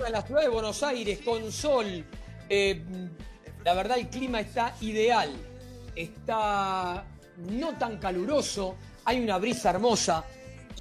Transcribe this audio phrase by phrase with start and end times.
[0.00, 2.04] Jornada en la ciudad de Buenos Aires con sol.
[2.48, 2.82] Eh,
[3.64, 5.30] la verdad el clima está ideal.
[5.94, 7.04] Está
[7.36, 8.76] no tan caluroso.
[9.04, 10.24] Hay una brisa hermosa.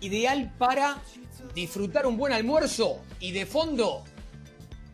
[0.01, 1.01] Ideal para
[1.53, 4.05] disfrutar un buen almuerzo y de fondo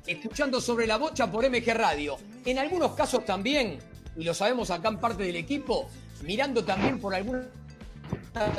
[0.07, 2.17] escuchando sobre la bocha por MG Radio.
[2.45, 3.77] En algunos casos también,
[4.15, 5.87] y lo sabemos acá en parte del equipo,
[6.23, 7.45] mirando también por alguna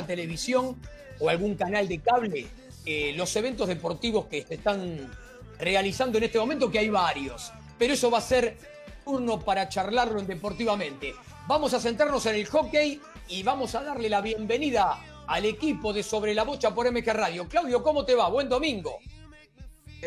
[0.05, 0.77] televisión
[1.19, 2.47] o algún canal de cable
[2.85, 5.11] eh, los eventos deportivos que se están
[5.59, 7.51] realizando en este momento, que hay varios.
[7.77, 8.57] Pero eso va a ser
[9.03, 11.15] turno para charlarlo en deportivamente.
[11.47, 16.03] Vamos a centrarnos en el hockey y vamos a darle la bienvenida al equipo de
[16.03, 17.47] Sobre la Bocha por MG Radio.
[17.47, 18.29] Claudio, ¿cómo te va?
[18.29, 18.99] Buen domingo.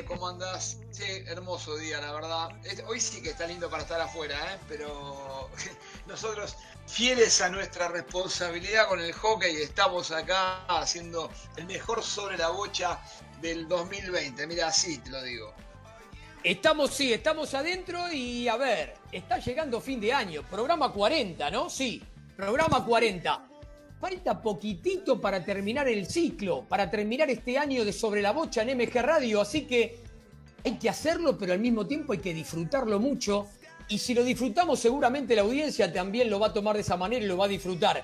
[0.06, 0.78] ¿Cómo andás?
[0.92, 2.48] Sí, hermoso día, la verdad.
[2.86, 4.58] Hoy sí que está lindo para estar afuera, ¿eh?
[4.68, 5.50] pero
[6.06, 12.50] nosotros, fieles a nuestra responsabilidad con el hockey, estamos acá haciendo el mejor sobre la
[12.50, 13.00] bocha
[13.40, 14.46] del 2020.
[14.46, 15.52] Mira, así te lo digo.
[16.42, 21.68] Estamos, sí, estamos adentro y a ver, está llegando fin de año, programa 40, ¿no?
[21.68, 22.02] Sí,
[22.34, 23.46] programa 40.
[24.00, 28.78] Falta poquitito para terminar el ciclo, para terminar este año de Sobre la Bocha en
[28.78, 29.98] MG Radio, así que
[30.64, 33.46] hay que hacerlo, pero al mismo tiempo hay que disfrutarlo mucho.
[33.88, 37.22] Y si lo disfrutamos, seguramente la audiencia también lo va a tomar de esa manera
[37.22, 38.02] y lo va a disfrutar.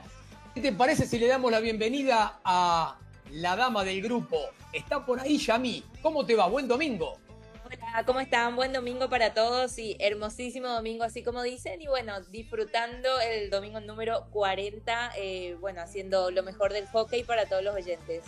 [0.54, 2.98] ¿Qué te parece si le damos la bienvenida a
[3.30, 4.38] la dama del grupo?
[4.72, 5.84] Está por ahí Yami.
[6.02, 6.46] ¿Cómo te va?
[6.46, 7.18] Buen domingo.
[7.64, 8.54] Hola, ¿cómo están?
[8.54, 11.80] Buen domingo para todos y hermosísimo domingo, así como dicen.
[11.82, 17.46] Y bueno, disfrutando el domingo número 40, eh, bueno, haciendo lo mejor del hockey para
[17.46, 18.24] todos los oyentes.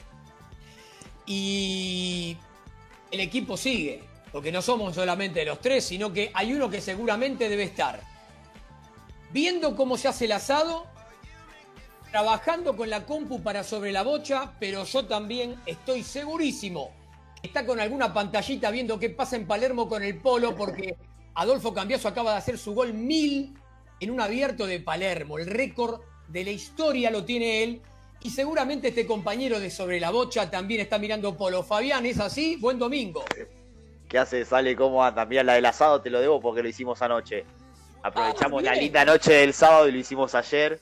[1.26, 2.36] Y
[3.10, 7.48] el equipo sigue, porque no somos solamente los tres, sino que hay uno que seguramente
[7.48, 8.00] debe estar
[9.30, 10.86] viendo cómo se hace el asado,
[12.10, 16.92] trabajando con la compu para sobre la bocha, pero yo también estoy segurísimo
[17.42, 20.96] está con alguna pantallita viendo qué pasa en Palermo con el polo, porque
[21.34, 23.54] Adolfo Cambiaso acaba de hacer su gol mil
[24.00, 25.38] en un abierto de Palermo.
[25.38, 27.82] El récord de la historia lo tiene él.
[28.20, 31.62] Y seguramente este compañero de Sobre la Bocha también está mirando polo.
[31.62, 32.56] Fabián, ¿es así?
[32.56, 33.24] Buen domingo.
[34.08, 34.44] ¿Qué hace?
[34.44, 37.44] Sale cómo También la del asado te lo debo porque lo hicimos anoche.
[38.02, 40.80] Aprovechamos ah, la linda noche del sábado y lo hicimos ayer.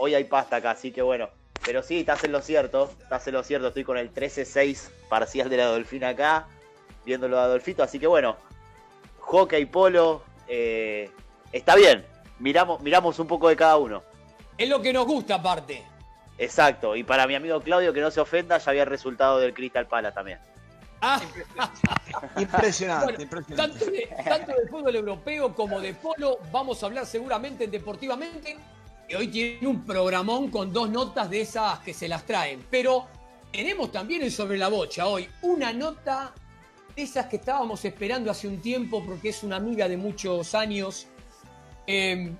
[0.00, 1.28] Hoy hay pasta acá, así que bueno,
[1.64, 5.50] pero sí, estás en lo cierto, estás en lo cierto, estoy con el 13-6 parcial
[5.50, 6.46] de la Dolfina acá,
[7.04, 8.36] viéndolo a Adolfito, así que bueno,
[9.18, 11.10] hockey, polo, eh,
[11.50, 12.06] está bien,
[12.38, 14.04] miramos, miramos un poco de cada uno.
[14.56, 15.82] Es lo que nos gusta aparte.
[16.38, 19.52] Exacto, y para mi amigo Claudio, que no se ofenda, ya había el resultado del
[19.52, 20.38] Crystal Pala también.
[21.00, 21.20] Ah.
[22.38, 23.56] impresionante, impresionante.
[23.56, 28.56] Tanto, de, tanto del fútbol europeo como de polo, vamos a hablar seguramente en Deportivamente
[29.08, 32.66] y hoy tiene un programón con dos notas de esas que se las traen.
[32.70, 33.06] Pero
[33.50, 36.34] tenemos también en Sobre la Bocha hoy una nota
[36.94, 41.06] de esas que estábamos esperando hace un tiempo porque es una amiga de muchos años.
[41.86, 42.36] Em,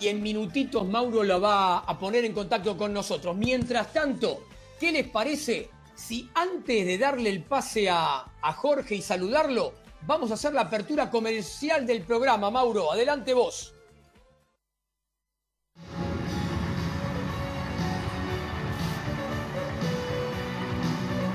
[0.00, 3.36] y en minutitos Mauro la va a poner en contacto con nosotros.
[3.36, 4.44] Mientras tanto,
[4.78, 10.30] ¿qué les parece si antes de darle el pase a, a Jorge y saludarlo, vamos
[10.30, 12.48] a hacer la apertura comercial del programa?
[12.52, 13.74] Mauro, adelante vos.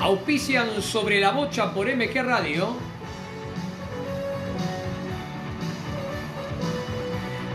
[0.03, 2.75] Auspician sobre la bocha por MG Radio.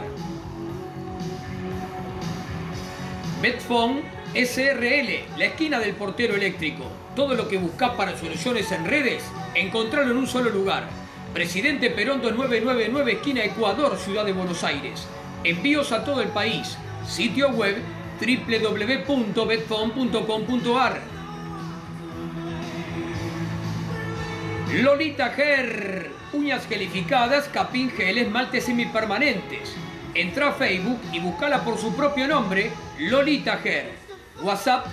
[3.40, 6.84] Betfone SRL, la esquina del portero eléctrico.
[7.14, 9.22] Todo lo que buscas para soluciones en redes,
[9.54, 10.88] encontrarlo en un solo lugar.
[11.34, 15.06] Presidente Perón 999, esquina Ecuador, Ciudad de Buenos Aires.
[15.44, 16.78] Envíos a todo el país.
[17.06, 17.76] Sitio web
[18.20, 21.12] www.betfon.com.ar
[24.72, 29.74] Lolita Ger, uñas gelificadas, capín gel, esmaltes semipermanentes.
[30.14, 34.01] Entra a Facebook y buscala por su propio nombre, Lolita Ger.
[34.42, 34.86] WhatsApp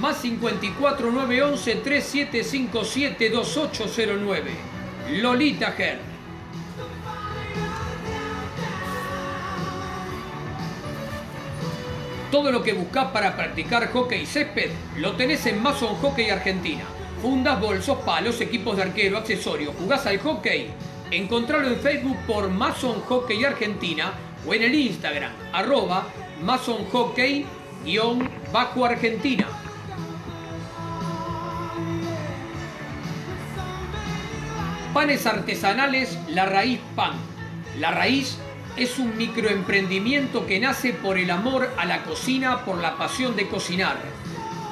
[0.00, 4.50] más 54 911 3757 2809.
[5.20, 5.98] Lolita Ger.
[12.30, 16.84] Todo lo que buscas para practicar hockey césped lo tenés en Mason Hockey Argentina.
[17.22, 19.74] Fundas, bolsos, palos, equipos de arquero, accesorios.
[19.78, 20.70] ¿Jugás al hockey?
[21.10, 24.12] Encontralo en Facebook por Mason Hockey Argentina
[24.46, 26.06] o en el Instagram, arroba
[26.42, 27.46] Mason Hockey
[27.84, 29.46] guion bajo Argentina.
[34.92, 37.12] Panes artesanales La Raíz Pan.
[37.78, 38.38] La Raíz
[38.76, 43.48] es un microemprendimiento que nace por el amor a la cocina, por la pasión de
[43.48, 43.96] cocinar.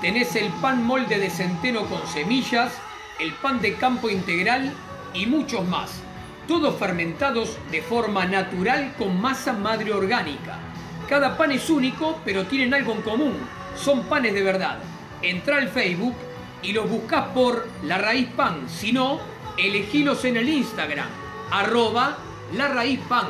[0.00, 2.72] Tenés el pan molde de centeno con semillas,
[3.20, 4.72] el pan de campo integral
[5.14, 6.02] y muchos más.
[6.48, 10.71] Todos fermentados de forma natural con masa madre orgánica.
[11.12, 13.36] Cada pan es único, pero tienen algo en común.
[13.76, 14.78] Son panes de verdad.
[15.20, 16.14] Entra al Facebook
[16.62, 18.66] y los buscas por La Raíz Pan.
[18.66, 19.20] Si no,
[19.58, 21.10] elegilos en el Instagram,
[21.50, 22.16] arroba
[22.54, 23.28] La Raíz Pan.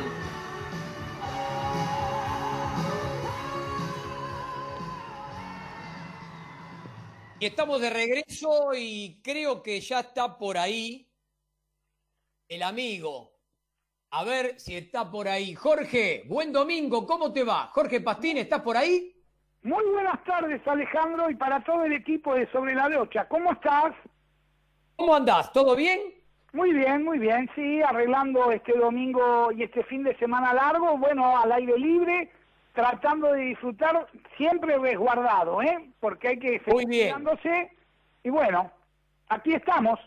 [7.37, 11.11] Y estamos de regreso y creo que ya está por ahí
[12.47, 13.32] el amigo.
[14.15, 15.55] A ver si está por ahí.
[15.55, 17.71] Jorge, buen domingo, ¿cómo te va?
[17.73, 19.11] Jorge Pastín, ¿estás por ahí?
[19.63, 23.27] Muy buenas tardes, Alejandro, y para todo el equipo de Sobre la Locha.
[23.27, 23.95] ¿Cómo estás?
[24.97, 25.51] ¿Cómo andás?
[25.51, 25.99] ¿Todo bien?
[26.51, 31.35] Muy bien, muy bien, sí, arreglando este domingo y este fin de semana largo, bueno,
[31.35, 32.31] al aire libre,
[32.75, 34.07] tratando de disfrutar
[34.37, 35.89] siempre resguardado, ¿eh?
[35.99, 37.71] Porque hay que seguir cuidándose.
[38.23, 38.69] Y bueno,
[39.29, 39.99] aquí estamos.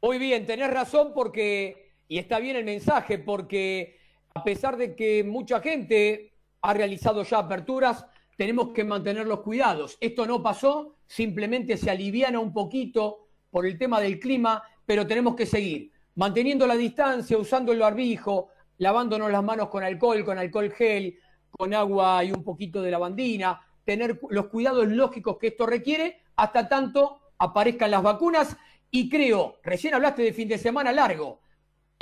[0.00, 1.81] Muy bien, tenés razón porque,
[2.12, 3.96] y está bien el mensaje, porque
[4.34, 8.04] a pesar de que mucha gente ha realizado ya aperturas,
[8.36, 9.96] tenemos que mantener los cuidados.
[9.98, 15.34] Esto no pasó, simplemente se aliviana un poquito por el tema del clima, pero tenemos
[15.34, 20.70] que seguir manteniendo la distancia, usando el barbijo, lavándonos las manos con alcohol, con alcohol
[20.70, 21.18] gel,
[21.48, 26.68] con agua y un poquito de lavandina, tener los cuidados lógicos que esto requiere hasta
[26.68, 28.54] tanto aparezcan las vacunas.
[28.90, 31.41] Y creo, recién hablaste de fin de semana largo.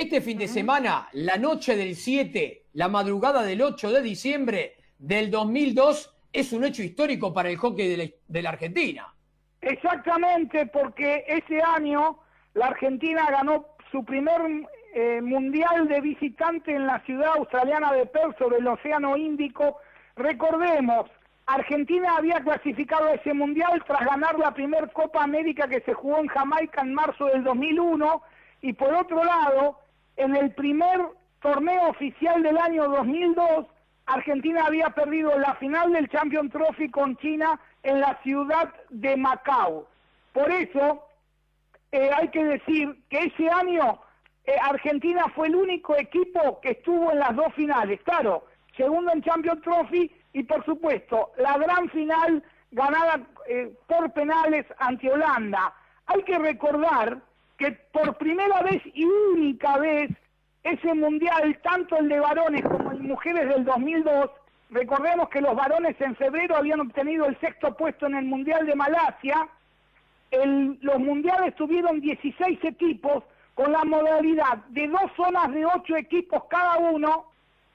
[0.01, 5.29] Este fin de semana, la noche del 7, la madrugada del 8 de diciembre del
[5.29, 9.13] 2002, es un hecho histórico para el hockey de la, Argentina.
[9.61, 12.17] Exactamente, porque ese año
[12.55, 14.41] la Argentina ganó su primer
[14.95, 19.77] eh, mundial de visitante en la ciudad australiana de Perth sobre el Océano Índico.
[20.15, 21.11] Recordemos,
[21.45, 26.17] Argentina había clasificado a ese mundial tras ganar la primera Copa América que se jugó
[26.17, 28.23] en Jamaica en marzo del 2001
[28.61, 29.80] y por otro lado,
[30.21, 30.99] en el primer
[31.41, 33.65] torneo oficial del año 2002
[34.05, 39.87] Argentina había perdido la final del Champion Trophy con China en la ciudad de Macao.
[40.33, 41.03] Por eso
[41.91, 44.01] eh, hay que decir que ese año
[44.45, 48.45] eh, Argentina fue el único equipo que estuvo en las dos finales, claro,
[48.75, 55.11] segundo en Champion Trophy y por supuesto la gran final ganada eh, por penales ante
[55.11, 55.73] Holanda.
[56.07, 57.21] Hay que recordar
[57.61, 60.09] que por primera vez y única vez
[60.63, 64.31] ese mundial, tanto el de varones como el de mujeres del 2002,
[64.71, 68.75] recordemos que los varones en febrero habían obtenido el sexto puesto en el mundial de
[68.75, 69.47] Malasia,
[70.31, 76.77] los mundiales tuvieron 16 equipos con la modalidad de dos zonas de ocho equipos cada
[76.79, 77.25] uno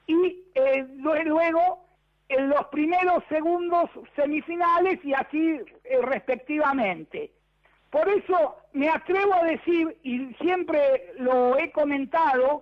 [0.05, 1.85] y eh, luego
[2.27, 7.31] en los primeros, segundos, semifinales y así eh, respectivamente.
[7.97, 12.61] Por eso me atrevo a decir, y siempre lo he comentado,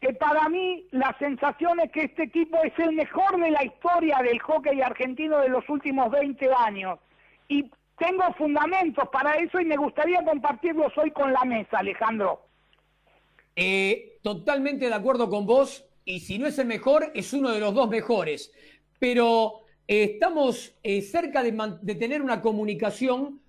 [0.00, 4.18] que para mí la sensación es que este equipo es el mejor de la historia
[4.22, 7.00] del hockey argentino de los últimos 20 años.
[7.48, 12.46] Y tengo fundamentos para eso y me gustaría compartirlos hoy con la mesa, Alejandro.
[13.56, 17.58] Eh, totalmente de acuerdo con vos, y si no es el mejor, es uno de
[17.58, 18.52] los dos mejores.
[19.00, 21.52] Pero eh, estamos eh, cerca de,
[21.82, 23.40] de tener una comunicación,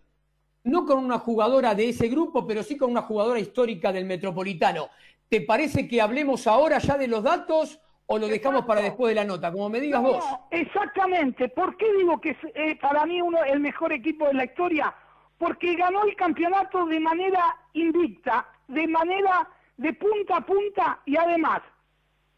[0.68, 4.90] no con una jugadora de ese grupo, pero sí con una jugadora histórica del Metropolitano.
[5.30, 9.16] ¿Te parece que hablemos ahora ya de los datos o lo dejamos para después de
[9.16, 9.52] la nota?
[9.52, 10.24] Como me digas vos.
[10.52, 11.50] Exactamente.
[11.50, 14.94] ¿Por qué digo que es eh, para mí uno el mejor equipo de la historia?
[15.38, 21.62] Porque ganó el campeonato de manera invicta, de manera de punta a punta y además,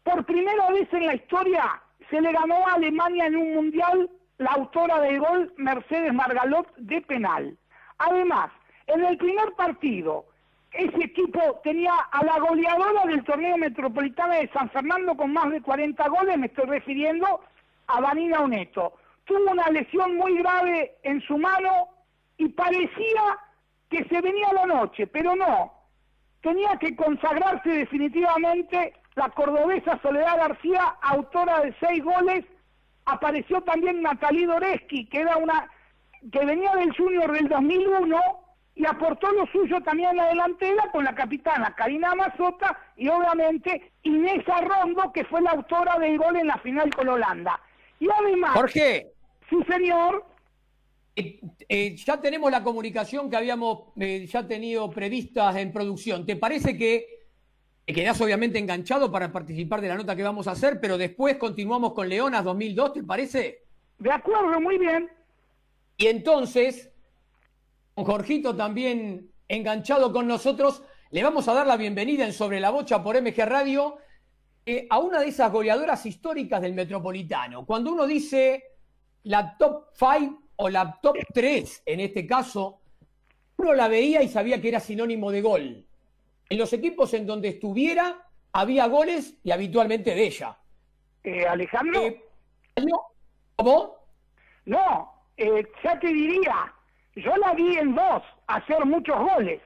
[0.02, 4.50] por primera vez en la historia se le ganó a Alemania en un mundial la
[4.50, 7.56] autora del gol Mercedes Margalot de penal.
[8.00, 8.50] Además,
[8.86, 10.24] en el primer partido
[10.72, 15.60] ese equipo tenía a la goleadora del torneo metropolitano de San Fernando con más de
[15.60, 17.40] 40 goles, me estoy refiriendo
[17.88, 18.94] a Vanina Oneto.
[19.24, 21.88] Tuvo una lesión muy grave en su mano
[22.38, 23.38] y parecía
[23.90, 25.74] que se venía la noche, pero no.
[26.40, 32.46] Tenía que consagrarse definitivamente la cordobesa Soledad García, autora de seis goles.
[33.04, 35.68] Apareció también Natalie Doreski, que era una
[36.32, 38.20] que venía del Junior del 2001
[38.74, 43.92] y aportó lo suyo también en la delantera con la capitana Karina Mazota y obviamente
[44.02, 47.60] Inés Arrondo, que fue la autora del gol en la final con Holanda.
[47.98, 48.52] Y además...
[48.54, 49.12] Jorge.
[49.48, 50.24] Sí, señor.
[51.16, 56.24] Eh, eh, ya tenemos la comunicación que habíamos eh, ya tenido previstas en producción.
[56.24, 57.20] ¿Te parece que
[57.84, 61.36] te quedás obviamente enganchado para participar de la nota que vamos a hacer, pero después
[61.36, 63.64] continuamos con Leonas 2002, ¿te parece?
[63.98, 65.10] De acuerdo, muy bien.
[66.00, 66.90] Y entonces,
[67.94, 72.70] con Jorgito también enganchado con nosotros, le vamos a dar la bienvenida en Sobre la
[72.70, 73.98] Bocha por MG Radio
[74.88, 77.66] a una de esas goleadoras históricas del Metropolitano.
[77.66, 78.64] Cuando uno dice
[79.24, 82.80] la top 5 o la top 3, en este caso,
[83.58, 85.86] uno la veía y sabía que era sinónimo de gol.
[86.48, 90.56] En los equipos en donde estuviera, había goles y habitualmente de ella.
[91.22, 92.06] Eh, Alejandro.
[92.06, 92.24] Eh,
[93.56, 93.96] ¿Cómo?
[94.64, 96.72] No, eh, ya te diría,
[97.16, 99.60] yo la vi en dos hacer muchos goles.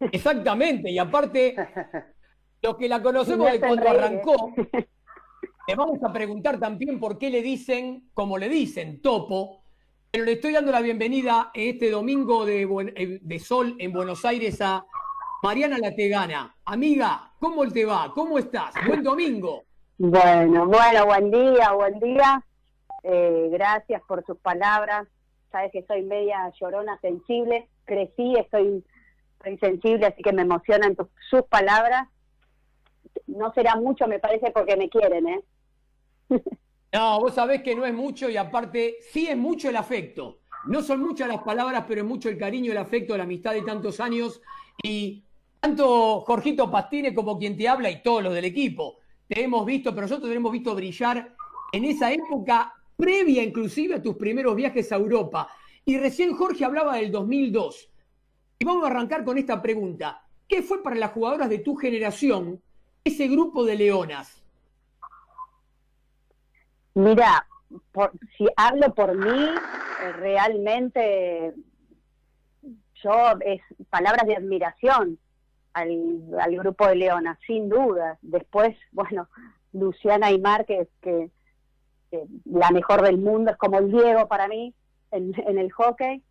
[0.00, 1.54] Exactamente, y aparte,
[2.62, 4.54] los que la conocemos de cuando arrancó,
[5.70, 9.62] Le vamos a preguntar también por qué le dicen, como le dicen, topo,
[10.10, 12.62] pero le estoy dando la bienvenida este domingo de,
[12.96, 14.84] eh, de sol en Buenos Aires a
[15.44, 16.56] Mariana Lategana.
[16.64, 18.10] Amiga, ¿cómo te va?
[18.12, 18.74] ¿Cómo estás?
[18.84, 19.62] Buen domingo.
[19.98, 22.44] Bueno, bueno, buen día, buen día.
[23.02, 25.06] Eh, gracias por sus palabras.
[25.50, 27.68] Sabes que soy media llorona sensible.
[27.84, 28.84] Crecí, estoy,
[29.58, 30.96] sensible, así que me emocionan
[31.28, 32.08] sus palabras.
[33.26, 35.40] No será mucho, me parece, porque me quieren, ¿eh?
[36.92, 40.40] No, vos sabés que no es mucho y aparte sí es mucho el afecto.
[40.66, 43.62] No son muchas las palabras, pero es mucho el cariño, el afecto, la amistad de
[43.62, 44.42] tantos años.
[44.82, 45.22] Y
[45.60, 49.90] tanto Jorgito Pastine como quien te habla y todos los del equipo, te hemos visto,
[49.90, 51.32] pero nosotros te hemos visto brillar
[51.72, 55.48] en esa época previa inclusive a tus primeros viajes a Europa.
[55.84, 57.90] Y recién Jorge hablaba del 2002.
[58.58, 60.22] Y vamos a arrancar con esta pregunta.
[60.46, 62.60] ¿Qué fue para las jugadoras de tu generación
[63.02, 64.44] ese grupo de leonas?
[66.94, 67.46] Mira,
[68.36, 69.48] si hablo por mí,
[70.02, 71.54] eh, realmente
[73.02, 73.12] yo
[73.44, 75.18] es palabras de admiración
[75.72, 78.18] al, grupo de Leona, sin duda.
[78.22, 79.28] Después, bueno,
[79.72, 81.30] Luciana Aymar, que, que,
[82.44, 84.74] la mejor del mundo, es como el Diego para mí
[85.10, 86.22] en, el hockey.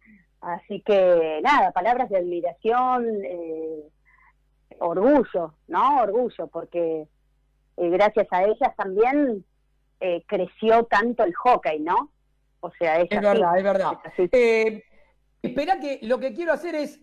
[0.42, 3.84] Así que nada, palabras de admiración, eh,
[4.80, 6.02] orgullo, ¿no?
[6.02, 7.08] Orgullo, porque
[7.78, 9.44] eh, gracias a ellas también
[10.02, 12.10] eh, creció tanto el hockey, ¿no?
[12.62, 13.98] O sea, es, verdad, es verdad.
[14.18, 14.84] Eh,
[15.42, 17.00] espera que lo que quiero hacer es,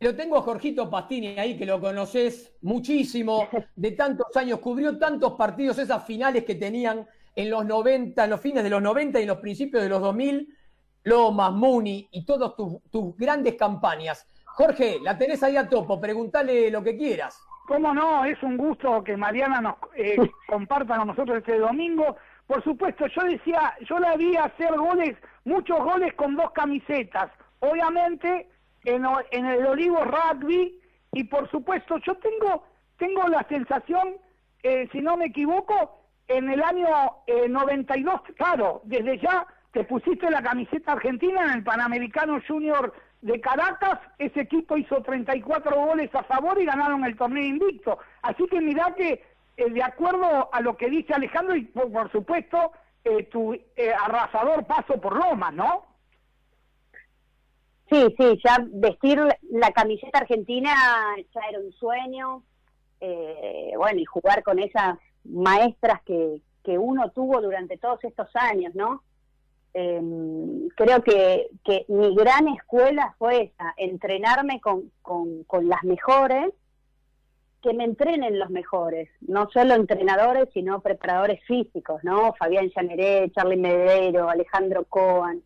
[0.00, 5.34] lo tengo a Jorgito Pastini ahí, que lo conoces muchísimo, de tantos años, cubrió tantos
[5.34, 7.06] partidos, esas finales que tenían
[7.38, 10.00] en los 90, en los fines de los 90 y en los principios de los
[10.00, 10.48] 2000,
[11.04, 14.26] Lomas, Muni y todas tus, grandes campañas.
[14.44, 17.40] Jorge, la tenés ahí a topo, pregúntale lo que quieras.
[17.68, 18.24] ¿Cómo no?
[18.24, 20.16] Es un gusto que Mariana nos eh,
[20.48, 22.16] comparta con nosotros este domingo.
[22.48, 27.30] Por supuesto, yo decía, yo la vi hacer goles, muchos goles con dos camisetas.
[27.60, 28.48] Obviamente,
[28.82, 29.04] en,
[29.46, 30.76] el Olivo Rugby,
[31.12, 32.64] y por supuesto, yo tengo,
[32.96, 34.16] tengo la sensación,
[34.64, 35.97] eh, si no me equivoco,
[36.28, 36.86] en el año
[37.48, 43.40] 92, eh, claro, desde ya te pusiste la camiseta argentina en el Panamericano Junior de
[43.40, 47.98] Caracas, ese equipo hizo 34 goles a favor y ganaron el torneo invicto.
[48.22, 49.24] Así que mirá que,
[49.56, 52.72] eh, de acuerdo a lo que dice Alejandro, y por, supuesto,
[53.04, 55.86] eh, tu eh, arrasador paso por Roma, ¿no?
[57.90, 59.18] Sí, sí, ya vestir
[59.50, 60.70] la camiseta argentina
[61.34, 62.42] ya era un sueño.
[63.00, 69.02] bueno, y jugar con esas maestras que, que uno tuvo durante todos estos años, ¿no?
[69.74, 71.48] eh, creo que,
[71.88, 76.52] mi gran escuela fue esa, entrenarme con, con, las mejores,
[77.62, 82.32] que me entrenen los mejores, no solo entrenadores, sino preparadores físicos, ¿no?
[82.34, 85.42] Fabián Llaneré, Charlie Medero, Alejandro Coan.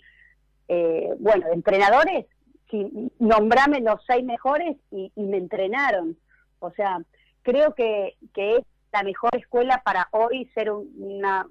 [0.68, 2.26] Eh, bueno, entrenadores,
[2.70, 6.16] si, nombrame los seis mejores y, y, me entrenaron.
[6.58, 7.00] O sea,
[7.42, 8.62] creo que, que
[8.92, 11.46] la mejor escuela para hoy ser una,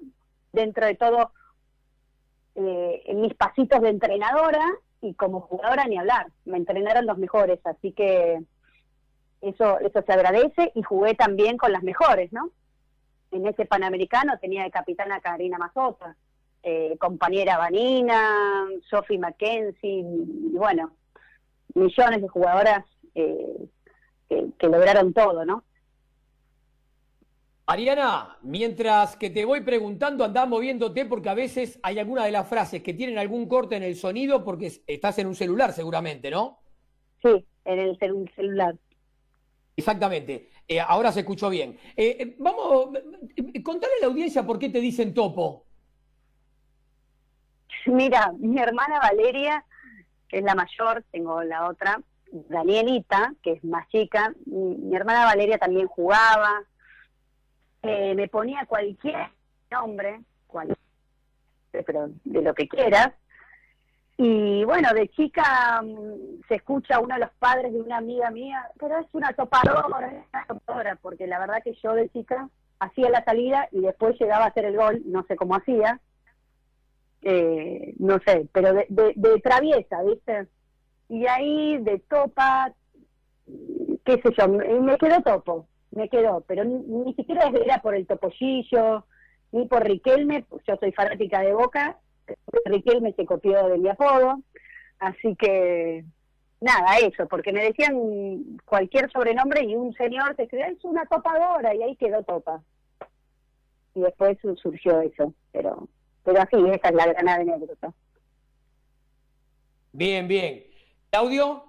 [0.52, 1.32] dentro de todo,
[2.54, 4.64] eh, en mis pasitos de entrenadora
[5.00, 8.40] y como jugadora ni hablar, me entrenaron los mejores, así que
[9.40, 12.50] eso, eso se agradece y jugué también con las mejores, ¿no?
[13.32, 16.14] En ese Panamericano tenía de capitana Karina Mazota,
[16.62, 20.92] eh, compañera Vanina, Sophie Mackenzie, y bueno,
[21.74, 22.84] millones de jugadoras
[23.16, 23.66] eh,
[24.28, 25.64] que lograron todo, ¿no?
[27.72, 32.46] Ariana, mientras que te voy preguntando, andás moviéndote porque a veces hay alguna de las
[32.46, 36.58] frases que tienen algún corte en el sonido porque estás en un celular seguramente, ¿no?
[37.22, 37.98] Sí, en el
[38.36, 38.74] celular.
[39.76, 40.50] Exactamente.
[40.68, 41.78] Eh, ahora se escuchó bien.
[41.96, 42.90] Eh, eh, vamos,
[43.64, 45.64] contale a la audiencia por qué te dicen topo.
[47.86, 49.64] Mira, mi hermana Valeria,
[50.28, 52.00] que es la mayor, tengo la otra,
[52.30, 56.62] Danielita, que es más chica, mi, hermana Valeria también jugaba,
[57.82, 59.28] eh, me ponía cualquier
[59.70, 60.76] nombre, cual,
[61.70, 63.12] pero de lo que quieras,
[64.24, 68.68] y bueno, de chica mm, se escucha uno de los padres de una amiga mía,
[68.78, 72.48] pero es una topadora, es una topadora, porque la verdad que yo de chica
[72.78, 76.00] hacía la salida y después llegaba a hacer el gol, no sé cómo hacía,
[77.22, 80.46] eh, no sé, pero de, de, traviesa, ¿viste?
[81.08, 82.72] Y ahí de topa,
[84.04, 89.06] qué sé yo, me quedó topo, me quedó, pero ni, siquiera era por el topollillo,
[89.52, 91.98] ni por Riquelme, yo soy fanática de Boca,
[92.64, 94.40] Riquelme se copió de mi apodo,
[94.98, 96.04] así que
[96.60, 101.74] nada, eso, porque me decían cualquier sobrenombre y un señor te escribía, es una topadora,
[101.74, 102.62] y ahí quedó topa.
[103.94, 105.88] Y después surgió eso, pero
[106.24, 107.92] pero así, esa es la gran anécdota.
[109.92, 110.64] Bien, bien.
[111.10, 111.64] Claudio.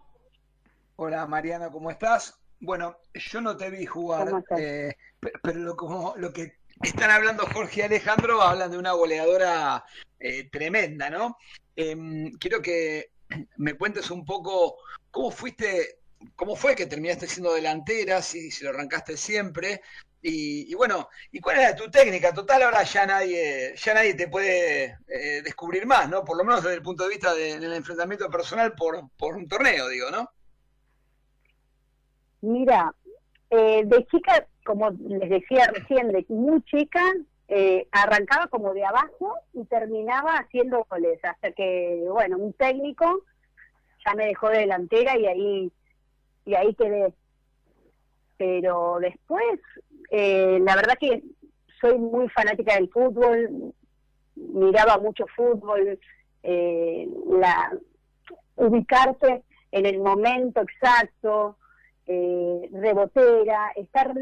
[0.96, 2.39] Hola Mariana, ¿cómo estás?
[2.63, 7.82] Bueno, yo no te vi jugar, eh, pero lo, como, lo que están hablando Jorge
[7.82, 9.84] y Alejandro hablan de una goleadora
[10.17, 11.38] eh, tremenda, ¿no?
[11.75, 13.12] Em, quiero que
[13.58, 14.77] me cuentes un poco
[15.12, 16.00] cómo fuiste,
[16.38, 19.82] cómo fue que terminaste siendo delantera, si, si lo arrancaste siempre,
[20.25, 22.34] y, bueno, ¿y cuál era tu técnica?
[22.34, 26.24] Total, ahora ya nadie, ya nadie te puede eh, descubrir más, ¿no?
[26.24, 29.90] Por lo menos desde el punto de vista del enfrentamiento personal por, por un torneo,
[29.90, 30.31] digo, ¿no?
[32.44, 32.94] Mira,
[33.50, 37.01] eh, de chica, como les decía recién, de muy chica,
[37.48, 43.24] eh, arrancaba como de abajo y terminaba haciendo goles, hasta que, bueno, un técnico
[44.06, 45.72] ya me dejó de delantera y ahí,
[46.46, 47.14] y ahí quedé.
[48.38, 49.60] Pero después
[50.16, 51.24] eh, la verdad que
[51.82, 53.74] soy muy fanática del fútbol,
[54.36, 56.00] miraba mucho fútbol,
[56.44, 57.72] eh, la
[58.56, 61.58] ubicarse en el momento exacto,
[62.07, 64.13] eh, rebotera, estar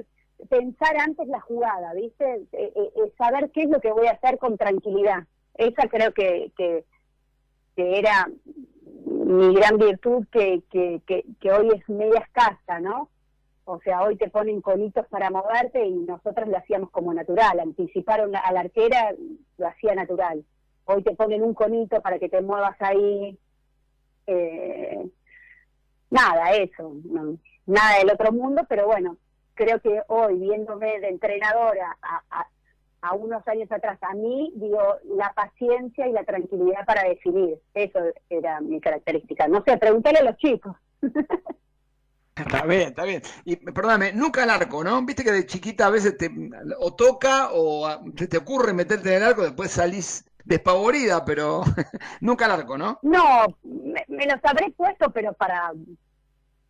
[0.49, 2.45] pensar antes la jugada, ¿viste?
[2.51, 5.23] Eh, saber qué es lo que voy a hacer con tranquilidad.
[5.55, 6.85] Esa creo que, que,
[7.75, 8.29] que era
[9.05, 13.09] mi gran virtud que, que, que, que hoy es media escasa, ¿no?
[13.65, 17.59] O sea, hoy te ponen conitos para moverte y nosotros lo hacíamos como natural.
[17.59, 19.13] Anticiparon a la arquera,
[19.57, 20.43] lo hacía natural.
[20.85, 23.37] Hoy te ponen un conito para que te muevas ahí.
[24.27, 25.07] Eh,
[26.11, 26.93] nada, eso.
[27.65, 29.17] nada del otro mundo, pero bueno,
[29.55, 32.47] creo que hoy, viéndome de entrenadora a,
[33.01, 34.79] a, unos años atrás, a mí, digo,
[35.15, 37.57] la paciencia y la tranquilidad para definir.
[37.73, 39.47] Eso era mi característica.
[39.47, 40.75] No sé, pregúntale a los chicos.
[42.35, 43.21] Está bien, está bien.
[43.43, 45.05] Y perdóname, nunca al arco, ¿no?
[45.05, 46.31] Viste que de chiquita a veces te
[46.79, 51.63] o toca o se te ocurre meterte en el arco, después salís despavorida, pero
[52.21, 52.99] nunca al arco, ¿no?
[53.01, 55.71] No, me, los habré puesto, pero para,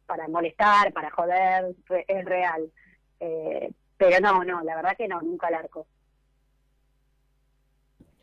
[0.06, 1.76] para molestar, para joder,
[2.08, 2.72] es real.
[3.20, 5.86] Eh, pero no, no, la verdad que no, nunca al arco.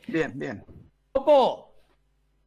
[0.06, 0.64] Bien, bien.
[1.12, 1.74] Popo,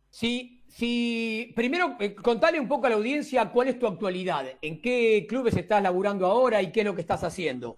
[0.09, 4.81] sí si primero eh, contale un poco a la audiencia cuál es tu actualidad, en
[4.81, 7.77] qué clubes estás laburando ahora y qué es lo que estás haciendo.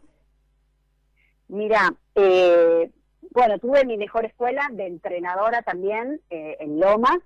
[1.48, 2.90] Mira, eh,
[3.34, 7.18] bueno, tuve mi mejor escuela de entrenadora también eh, en Lomas.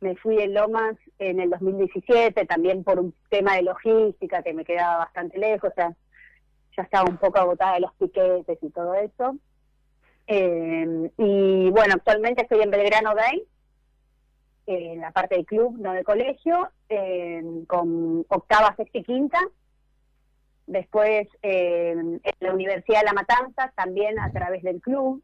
[0.00, 4.64] Me fui en Lomas en el 2017 también por un tema de logística que me
[4.64, 5.94] quedaba bastante lejos, o sea,
[6.76, 9.36] ya estaba un poco agotada de los piquetes y todo eso.
[10.26, 13.44] y bueno, actualmente estoy en Belgrano Bay,
[14.66, 16.68] en la parte del club, no del colegio,
[17.66, 19.38] con octava, sexta y quinta.
[20.66, 25.22] Después en la Universidad de La Matanza, también a través del club,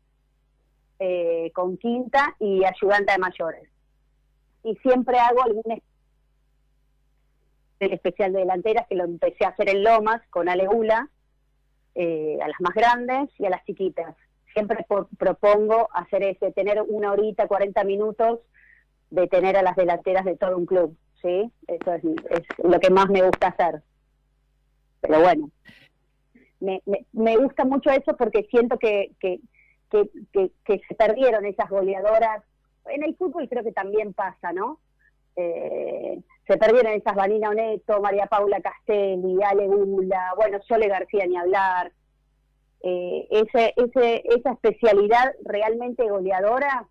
[0.98, 3.68] eh, con quinta y ayudante de mayores.
[4.62, 5.82] Y siempre hago algún
[7.80, 11.08] especial de delanteras que lo empecé a hacer en Lomas con Aleula,
[11.94, 14.14] eh, a las más grandes y a las chiquitas.
[14.52, 14.84] Siempre
[15.18, 18.40] propongo hacer ese, tener una horita, 40 minutos
[19.10, 21.50] de tener a las delanteras de todo un club, ¿sí?
[21.66, 22.02] Eso es,
[22.62, 23.82] lo que más me gusta hacer.
[25.00, 25.50] Pero bueno,
[26.60, 26.82] me,
[27.12, 29.40] me, gusta mucho eso porque siento que, que,
[29.90, 32.42] que, se perdieron esas goleadoras.
[32.86, 34.78] En el fútbol creo que también pasa, ¿no?
[35.36, 41.36] Eh, se perdieron esas Vanina Oneto, María Paula Castelli, Ale Gula, bueno, Sole García ni
[41.36, 41.92] hablar.
[42.82, 46.86] Eh, ese, ese, esa especialidad realmente goleadora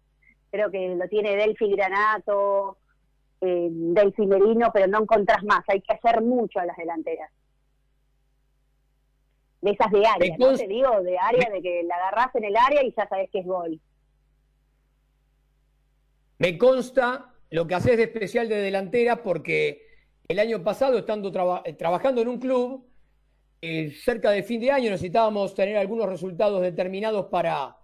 [0.52, 2.78] creo que lo tiene Delphi Granato,
[3.42, 7.32] eh, Delphi Merino, pero no encontrás más, hay que hacer mucho a las delanteras.
[9.62, 10.56] De esas de área, ¿no?
[10.56, 13.40] Te digo, de área, de que la agarrás en el área y ya sabes que
[13.40, 13.80] es gol.
[16.38, 19.86] Me consta lo que haces de especial de delantera porque
[20.28, 21.32] el año pasado, estando
[21.66, 22.86] eh, trabajando en un club,
[23.62, 27.76] eh, cerca de fin de año necesitábamos tener algunos resultados determinados para,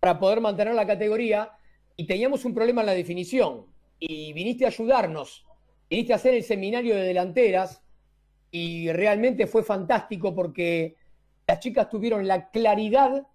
[0.00, 1.52] para poder mantener la categoría
[1.94, 3.66] y teníamos un problema en la definición.
[4.00, 5.46] Y viniste a ayudarnos,
[5.88, 7.82] viniste a hacer el seminario de delanteras
[8.50, 10.96] y realmente fue fantástico porque
[11.46, 13.26] las chicas tuvieron la claridad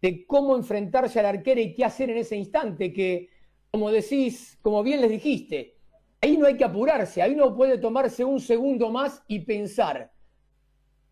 [0.00, 3.28] de cómo enfrentarse al arquero y qué hacer en ese instante, que
[3.70, 5.74] como decís, como bien les dijiste,
[6.20, 10.10] ahí no hay que apurarse, ahí uno puede tomarse un segundo más y pensar,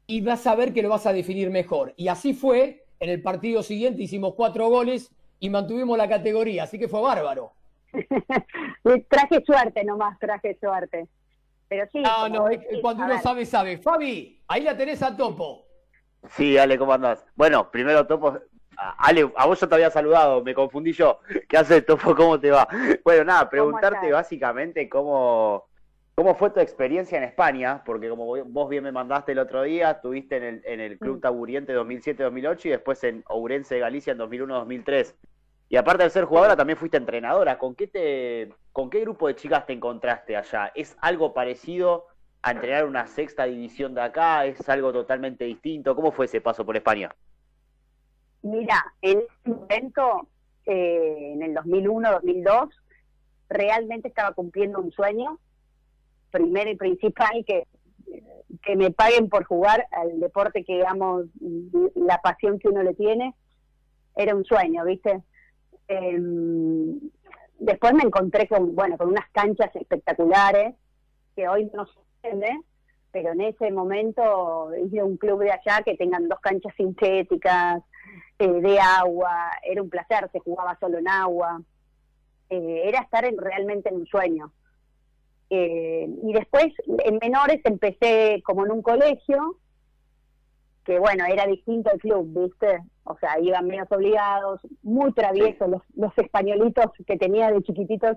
[0.07, 1.93] y vas a ver que lo vas a definir mejor.
[1.97, 6.79] Y así fue, en el partido siguiente hicimos cuatro goles y mantuvimos la categoría, así
[6.79, 7.53] que fue bárbaro.
[9.09, 11.09] traje suerte nomás, traje suerte.
[11.69, 12.01] Pero sí.
[12.01, 12.47] No, no,
[12.81, 13.79] cuando uno sabe, sabe.
[13.79, 15.67] Fabi, ahí la tenés a topo.
[16.31, 17.25] Sí, Ale, ¿cómo andás?
[17.37, 18.39] Bueno, primero topo,
[18.79, 21.19] Ale, a vos yo te había saludado, me confundí yo.
[21.49, 22.15] ¿Qué haces, Topo?
[22.15, 22.67] ¿Cómo te va?
[23.05, 25.67] Bueno, nada, preguntarte básicamente cómo,
[26.15, 29.93] cómo fue tu experiencia en España, porque como vos bien me mandaste el otro día,
[29.93, 31.21] estuviste en el, en el Club mm.
[31.21, 35.15] Taburiente 2007-2008 y después en Ourense de Galicia en 2001-2003.
[35.71, 37.59] Y aparte de ser jugadora, también fuiste entrenadora.
[37.59, 40.73] ¿Con qué, te, ¿Con qué grupo de chicas te encontraste allá?
[40.75, 42.07] ¿Es algo parecido
[42.41, 44.47] a entrenar una sexta división de acá?
[44.47, 45.95] ¿Es algo totalmente distinto?
[45.95, 47.15] ¿Cómo fue ese paso por España?
[48.43, 50.29] Mira, en ese momento,
[50.65, 52.71] eh, en el 2001-2002,
[53.51, 55.39] realmente estaba cumpliendo un sueño,
[56.31, 57.67] primero y principal, que,
[58.63, 61.25] que me paguen por jugar al deporte que amo,
[61.95, 63.35] la pasión que uno le tiene,
[64.17, 65.23] era un sueño, ¿viste?
[65.89, 67.01] Em,
[67.59, 70.75] después me encontré con, bueno, con unas canchas espectaculares,
[71.35, 72.61] que hoy no se entiende,
[73.11, 77.83] pero en ese momento hice un club de allá que tengan dos canchas sintéticas,
[78.39, 81.61] eh, de agua, era un placer, se jugaba solo en agua,
[82.51, 84.53] eh, era estar en, realmente en un sueño.
[85.51, 89.57] Eh, y después en menores empecé como en un colegio,
[90.89, 92.79] que bueno, era distinto el club, ¿viste?
[93.05, 98.17] O sea, iban menos obligados, muy traviesos, los, los españolitos que tenía de chiquititos,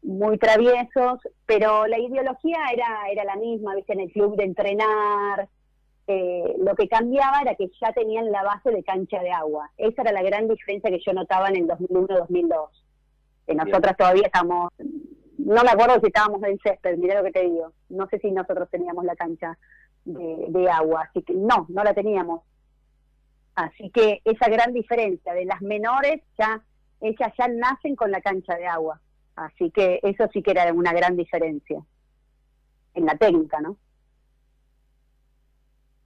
[0.00, 3.94] muy traviesos, pero la ideología era, era la misma, ¿viste?
[3.94, 5.48] En el club de entrenar,
[6.06, 9.68] eh, lo que cambiaba era que ya tenían la base de cancha de agua.
[9.76, 12.68] Esa era la gran diferencia que yo notaba en el 2001-2002.
[13.44, 14.70] Que nosotras todavía estamos,
[15.36, 17.72] no me acuerdo si estábamos en césped, mirá lo que te digo.
[17.88, 19.58] No sé si nosotros teníamos la cancha
[20.06, 22.42] de, agua, así que no, no la teníamos.
[23.54, 26.62] Así que esa gran diferencia de las menores, ya
[27.00, 29.00] ellas ya nacen con la cancha de agua.
[29.34, 31.82] Así que eso sí que era una gran diferencia
[32.94, 33.76] en la técnica, ¿no?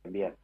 [0.04, 0.34] Bien.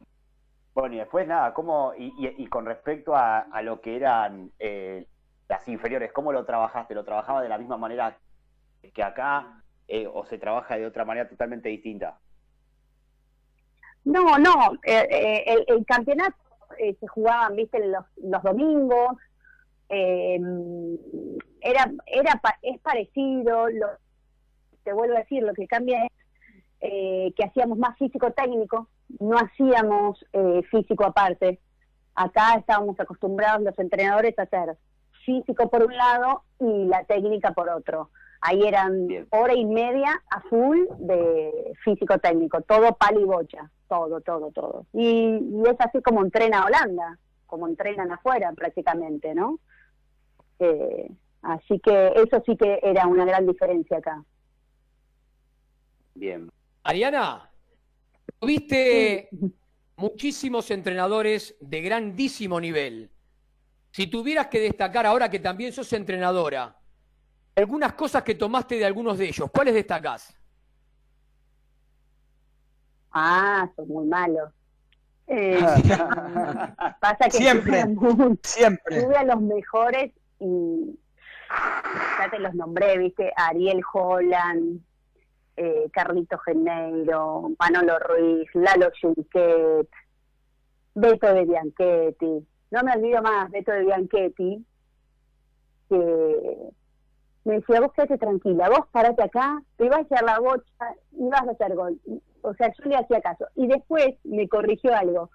[0.73, 5.07] Bueno, y después nada, ¿cómo, y, con respecto a, lo que eran eh,
[5.49, 6.93] las inferiores, ¿cómo lo trabajaste?
[6.93, 8.17] ¿Lo trabajaba de la misma manera
[8.93, 12.19] que acá eh, o se trabaja de otra manera totalmente distinta?
[14.07, 16.35] No, no, eh, el, el, campeonato
[16.77, 19.17] se jugaban, viste, los, los domingos,
[19.89, 23.87] era, era, es parecido, lo,
[24.83, 28.87] te vuelvo a decir, lo que cambia es que hacíamos más físico-técnico,
[29.19, 31.59] no hacíamos eh, físico aparte.
[32.15, 34.77] Acá estábamos acostumbrados los entrenadores a hacer
[35.25, 38.09] físico por un lado y la técnica por otro.
[38.41, 44.21] Ahí eran hora y media a full de físico técnico, todo pal y bocha, todo,
[44.21, 44.85] todo, todo.
[44.93, 49.59] Y, es así como entrena Holanda, como entrenan afuera prácticamente, ¿no?
[50.59, 51.09] Eh,
[51.41, 54.23] así que eso sí que era una gran diferencia acá.
[56.15, 56.49] Bien.
[56.83, 57.49] Ariana,
[58.39, 59.29] Tuviste
[59.95, 63.09] muchísimos entrenadores de grandísimo nivel.
[63.91, 66.77] Si tuvieras que destacar ahora que también sos entrenadora,
[67.55, 70.36] algunas cosas que tomaste de algunos de ellos, ¿cuáles destacás?
[73.19, 74.51] Ah, son muy malos.
[75.25, 75.59] Eh,
[77.01, 77.83] pasa que siempre,
[78.43, 79.01] siempre.
[79.01, 80.99] Tuve a los mejores y
[82.19, 84.79] ya te los nombré, viste, Ariel Holland,
[85.55, 89.89] eh, Carlito Geneiro, Manolo Ruiz, Lalo Junquet,
[90.93, 94.65] Beto de Bianchetti, no me olvido más, Beto de Bianchetti,
[95.89, 96.71] que
[97.45, 101.27] me decía, vos quédate tranquila, vos parate acá, te vas a echar la bocha y
[101.27, 101.99] vas a hacer gol.
[102.41, 103.47] O sea, yo le hacía caso.
[103.55, 105.29] Y después me corrigió algo,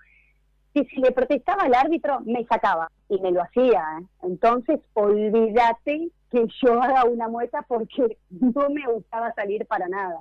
[0.74, 3.84] que si le protestaba al árbitro, me sacaba, y me lo hacía.
[4.00, 4.06] ¿eh?
[4.22, 10.20] Entonces, olvídate que yo haga una muestra porque no me gustaba salir para nada.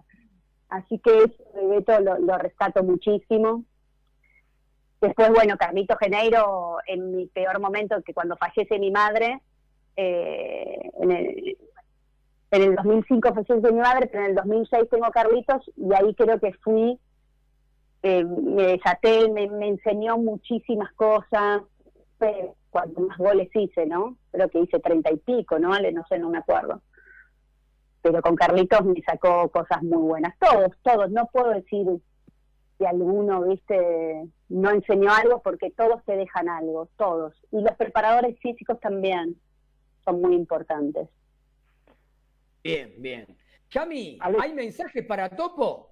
[0.69, 3.63] Así que eso de Beto lo, rescato muchísimo.
[5.01, 9.41] Después, bueno, Carlito Geneiro, en mi peor momento, que cuando fallece mi madre,
[9.97, 11.57] Eh, en, el,
[12.51, 16.13] en el 2005 fue de mi madre, pero en el 2006 tengo Carlitos y ahí
[16.15, 16.99] creo que fui,
[18.03, 21.63] eh, me desaté, me, enseñó muchísimas cosas,
[22.69, 24.17] cuanto más goles hice, ¿no?
[24.31, 25.69] Creo que hice treinta y pico, ¿no?
[25.69, 26.81] No sé, no me acuerdo.
[28.01, 30.37] Pero con Carlitos me sacó cosas muy buenas.
[30.39, 31.09] Todos, todos.
[31.11, 31.85] No puedo decir
[32.77, 37.33] si alguno, viste, no enseñó algo porque todos te dejan algo, todos.
[37.51, 39.35] Y los preparadores físicos también
[40.03, 41.07] son muy importantes.
[42.63, 43.27] Bien, bien.
[43.69, 45.89] Chami, ¿hay mensajes para Topo?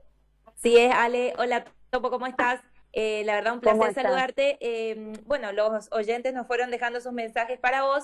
[0.56, 1.34] Sí, es Ale.
[1.38, 2.62] Hola, Topo, ¿cómo estás?
[2.92, 4.58] Eh, la verdad, un placer saludarte.
[4.60, 8.04] Eh, bueno, los oyentes nos fueron dejando sus mensajes para vos.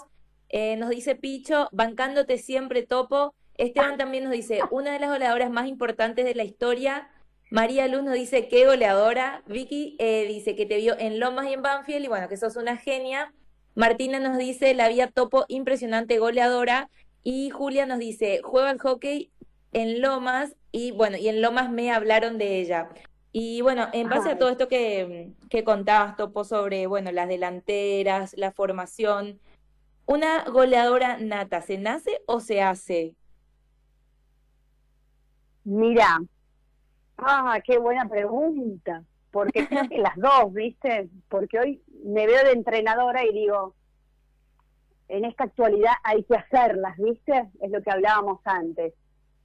[0.50, 3.36] Eh, nos dice Picho, bancándote siempre, Topo.
[3.58, 7.10] Esteban también nos dice, una de las goleadoras más importantes de la historia.
[7.52, 9.44] María Luz nos dice, qué goleadora.
[9.46, 9.98] Vicky
[10.28, 13.34] dice que te vio en Lomas y en Banfield y bueno, que sos una genia.
[13.76, 16.90] Martina nos dice, la vía Topo, impresionante goleadora.
[17.28, 19.32] Y Julia nos dice, juega al hockey
[19.74, 22.88] en Lomas y bueno, y en Lomas me hablaron de ella.
[23.32, 28.36] Y bueno, en base a todo esto que, que contabas, Topo, sobre bueno, las delanteras,
[28.38, 29.40] la formación,
[30.06, 33.16] ¿una goleadora nata se nace o se hace?
[35.64, 36.20] Mira,
[37.18, 41.10] ah, qué buena pregunta, porque creo que las dos, ¿viste?
[41.28, 43.74] Porque hoy me veo de entrenadora y digo,
[45.08, 47.50] en esta actualidad hay que hacerlas, ¿viste?
[47.62, 48.94] Es lo que hablábamos antes.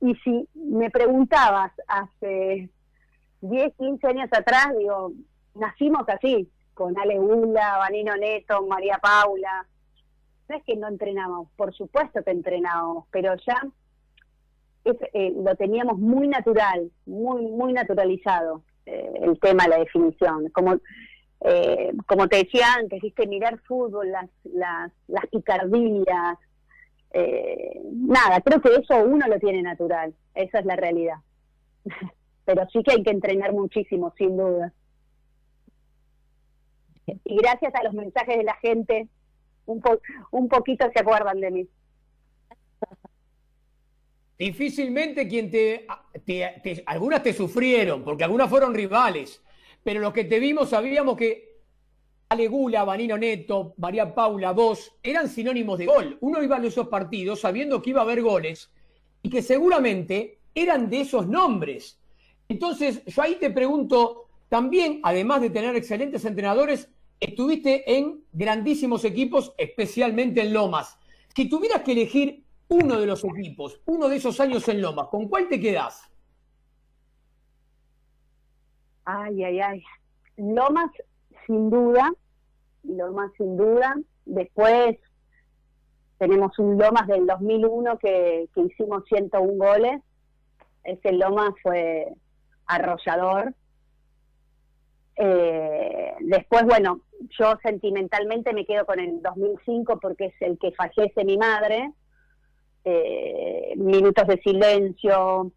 [0.00, 2.70] Y si me preguntabas hace
[3.42, 5.12] 10, 15 años atrás, digo,
[5.54, 9.66] nacimos así, con Ale Gula, Vanino Neto, María Paula.
[10.48, 13.62] No es que no entrenamos, por supuesto que entrenábamos, pero ya
[14.84, 20.48] eh, lo teníamos muy natural, muy, muy naturalizado eh, el tema la definición.
[20.50, 20.80] Como,
[21.42, 24.92] eh, como te decía antes, mirar fútbol, las,
[25.30, 26.38] picardías,
[27.92, 31.16] nada, creo que eso uno lo tiene natural, esa es la realidad.
[32.44, 34.72] pero sí que hay que entrenar muchísimo, sin duda.
[37.06, 39.08] Y gracias a los mensajes de la gente,
[39.66, 41.68] un poquito se acuerdan de mí.
[44.40, 45.86] Difícilmente quien te,
[46.86, 49.42] Algunas te sufrieron, porque algunas fueron rivales,
[49.82, 51.50] pero los que te vimos sabíamos que
[52.28, 56.16] Ale Gula, Vanino Neto, María Paula, vos, eran sinónimos de gol.
[56.20, 58.70] Uno iba a esos partidos sabiendo que iba a haber goles
[59.22, 61.98] y que seguramente eran de esos nombres.
[62.48, 66.88] Entonces, yo ahí te pregunto, también, además de tener excelentes entrenadores,
[67.18, 70.98] estuviste en grandísimos equipos, especialmente en Lomas.
[71.34, 75.28] Si tuvieras que elegir uno de los equipos, uno de esos años en Lomas, ¿con
[75.28, 76.09] cuál te quedás?
[79.12, 79.82] Ay, ay, ay.
[80.36, 80.90] Lomas,
[81.46, 82.12] sin duda.
[82.84, 83.96] Lomas, sin duda.
[84.24, 84.98] Después
[86.18, 90.00] tenemos un Lomas del 2001 que, que hicimos 101 goles.
[90.84, 92.06] Ese Lomas fue
[92.66, 93.54] arrollador.
[95.16, 97.00] Eh, después, bueno,
[97.38, 101.90] yo sentimentalmente me quedo con el 2005 porque es el que fallece mi madre.
[102.84, 105.50] Eh, minutos de silencio.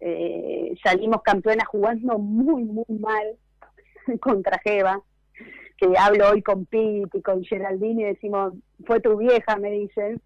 [0.00, 3.36] Eh, salimos campeonas jugando muy, muy mal
[4.20, 5.02] contra Jeva.
[5.76, 10.20] Que hablo hoy con Pete y con Geraldine y decimos, fue tu vieja, me dicen.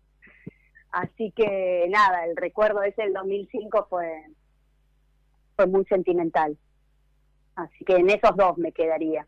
[0.91, 4.25] Así que nada, el recuerdo ese del 2005 fue,
[5.57, 6.57] fue muy sentimental.
[7.55, 9.27] Así que en esos dos me quedaría.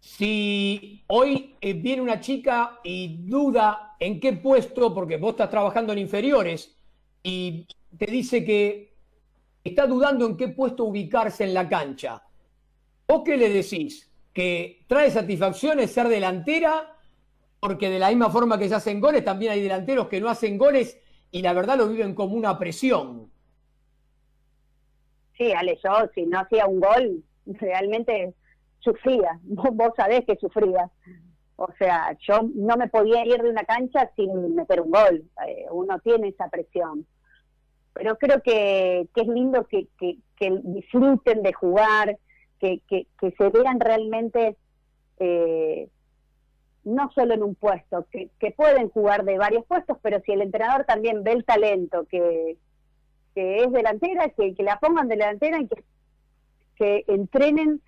[0.00, 5.92] Si hoy eh, viene una chica y duda en qué puesto, porque vos estás trabajando
[5.92, 6.76] en inferiores,
[7.22, 8.91] y te dice que
[9.64, 12.22] está dudando en qué puesto ubicarse en la cancha,
[13.08, 14.10] ¿vos qué le decís?
[14.32, 16.96] ¿Que trae satisfacciones ser delantera?
[17.60, 20.58] Porque de la misma forma que se hacen goles, también hay delanteros que no hacen
[20.58, 20.98] goles
[21.30, 23.30] y la verdad lo viven como una presión.
[25.36, 28.34] Sí, Ale, yo si no hacía un gol, realmente
[28.80, 29.38] sufría.
[29.42, 30.90] Vos, sabés que sufría.
[31.56, 35.24] O sea, yo no me podía ir de una cancha sin meter un gol.
[35.46, 37.06] Eh, uno tiene esa presión.
[37.94, 40.18] Pero creo que, es lindo que, que,
[40.64, 42.18] disfruten de jugar,
[42.58, 44.56] que, que, se vean realmente
[45.18, 45.88] eh,
[46.84, 50.42] no solo en un puesto, que, que pueden jugar de varios puestos, pero si el
[50.42, 52.56] entrenador también ve el talento que,
[53.34, 55.84] que es delantera, que, la pongan delantera y que,
[56.76, 57.80] que entrenen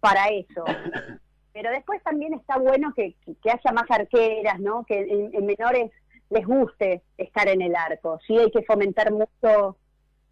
[0.00, 0.64] para eso.
[1.52, 3.14] Pero después también está bueno que,
[3.44, 4.84] haya más arqueras, ¿no?
[4.84, 5.92] Que en, menores
[6.30, 8.18] les guste estar en el arco.
[8.26, 9.76] Sí hay que fomentar mucho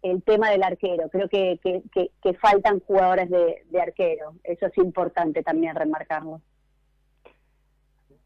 [0.01, 1.09] el tema del arquero.
[1.09, 4.35] Creo que, que, faltan jugadores de, de, arquero.
[4.43, 6.41] Eso es importante también remarcarlo.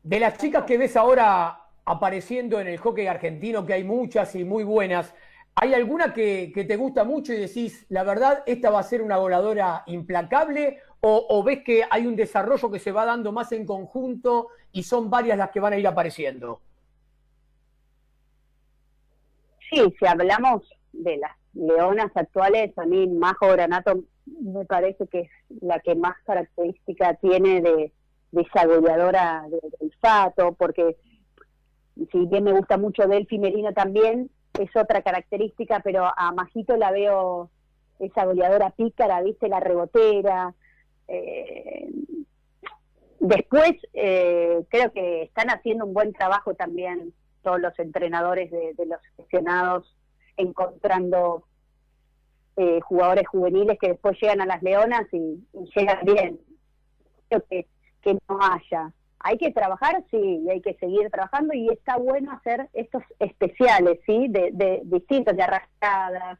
[0.03, 4.43] De las chicas que ves ahora apareciendo en el hockey argentino, que hay muchas y
[4.43, 5.13] muy buenas.
[5.55, 9.17] ¿Hay alguna que, te gusta mucho y decís, la verdad, esta va a ser una
[9.17, 10.81] voladora implacable?
[10.99, 15.09] O, ves que hay un desarrollo que se va dando más en conjunto y son
[15.09, 16.61] varias las que van a ir apareciendo?
[19.69, 25.29] Sí, si hablamos de las leonas actuales, a mí Majo Granato me parece que es
[25.61, 27.91] la que más característica tiene de,
[28.31, 30.97] de esa goleadora del olfato, porque
[32.11, 36.91] si bien me gusta mucho Delphi Merino también, es otra característica, pero a Majito la
[36.91, 37.49] veo
[37.99, 40.53] esa goleadora pícara, viste, la rebotera.
[41.07, 41.89] Eh,
[43.19, 47.13] después, eh, creo que están haciendo un buen trabajo también
[47.47, 49.95] todos los entrenadores de, los seleccionados,
[50.35, 51.43] encontrando
[52.57, 55.41] eh, jugadores juveniles que después llegan a las leonas y,
[55.73, 56.39] llegan bien.
[57.29, 57.67] Creo que,
[58.01, 62.31] que no haya hay que trabajar, sí, y hay que seguir trabajando y está bueno
[62.33, 64.27] hacer estos especiales, ¿sí?
[64.29, 66.39] De, distintos, de arrastradas,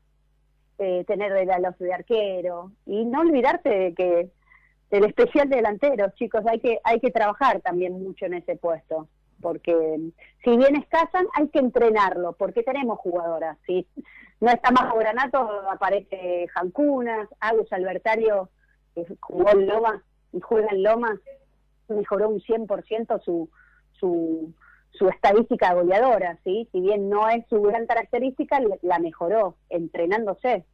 [0.78, 4.30] eh, tener de los de arquero y no olvidarte de que
[4.92, 9.08] el especial delantero, chicos, hay que hay que trabajar también mucho en ese puesto,
[9.42, 10.12] porque
[10.44, 13.88] si bien escasan, hay que entrenarlo, porque tenemos jugadoras, ¿sí?
[14.40, 18.50] No está más Granato, aparece Jancunas, Agus Albertario,
[18.94, 21.20] que jugó en Loma y juega en Loma,
[21.88, 23.50] mejoró un 100% su,
[24.00, 24.54] su,
[24.92, 26.68] su estadística goleadora, ¿sí?
[26.72, 30.66] Si bien no es su gran característica, la mejoró entrenándose.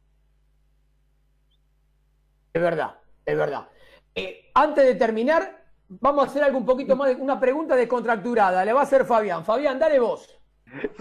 [2.52, 2.94] Es verdad,
[3.26, 3.68] es verdad.
[4.14, 8.64] Eh, antes de terminar, vamos a hacer algo un poquito más, de, una pregunta descontracturada.
[8.64, 9.44] Le va a hacer Fabián.
[9.44, 10.38] Fabián, dale vos.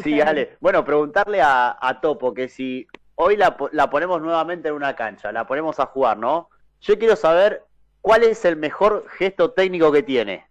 [0.03, 0.57] Sí, dale.
[0.59, 5.31] Bueno, preguntarle a, a Topo que si hoy la, la ponemos nuevamente en una cancha,
[5.31, 6.49] la ponemos a jugar, ¿no?
[6.81, 7.63] Yo quiero saber
[8.03, 10.45] ¿cuál es el mejor gesto técnico que tiene?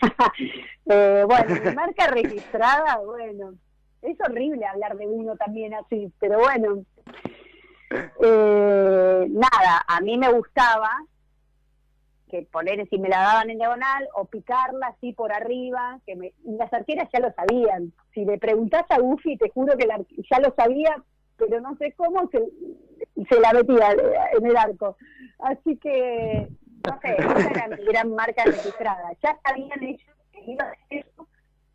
[0.86, 3.52] eh, bueno, marca registrada, bueno,
[4.00, 6.82] es horrible hablar de uno también así, pero bueno,
[7.90, 10.90] eh, nada, a mí me gustaba
[12.32, 16.32] que poner si me la daban en diagonal o picarla así por arriba, que me,
[16.44, 17.92] las arqueras ya lo sabían.
[18.14, 20.96] Si le preguntás a Buffy, te juro que ya lo sabía,
[21.36, 22.38] pero no sé cómo se,
[23.28, 23.94] se la metía
[24.38, 24.96] en el arco.
[25.40, 26.48] Así que,
[26.88, 29.12] no sé, esa era mi gran marca registrada.
[29.22, 31.28] Ya sabían ellos que iba a hacer eso,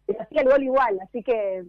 [0.07, 1.65] pero hacía el gol igual, así que,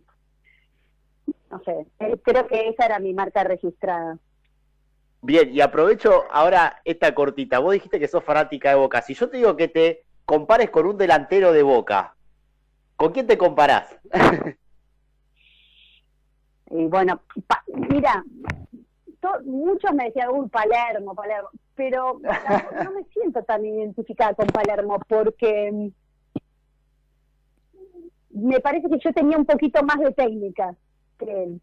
[1.51, 4.18] no sé, eh, creo que esa era mi marca registrada.
[5.20, 7.59] Bien, y aprovecho ahora esta cortita.
[7.59, 9.02] Vos dijiste que sos fanática de Boca.
[9.02, 12.14] Si yo te digo que te compares con un delantero de Boca,
[12.96, 13.96] ¿con quién te comparás?
[16.70, 17.20] y bueno,
[17.66, 18.24] mira,
[19.44, 22.20] muchos me decían, uy, Palermo, Palermo, pero
[22.85, 25.90] no, me siento tan identificada con Palermo porque
[28.31, 30.74] me parece que yo tenía un poquito más de técnica
[31.18, 31.61] que él.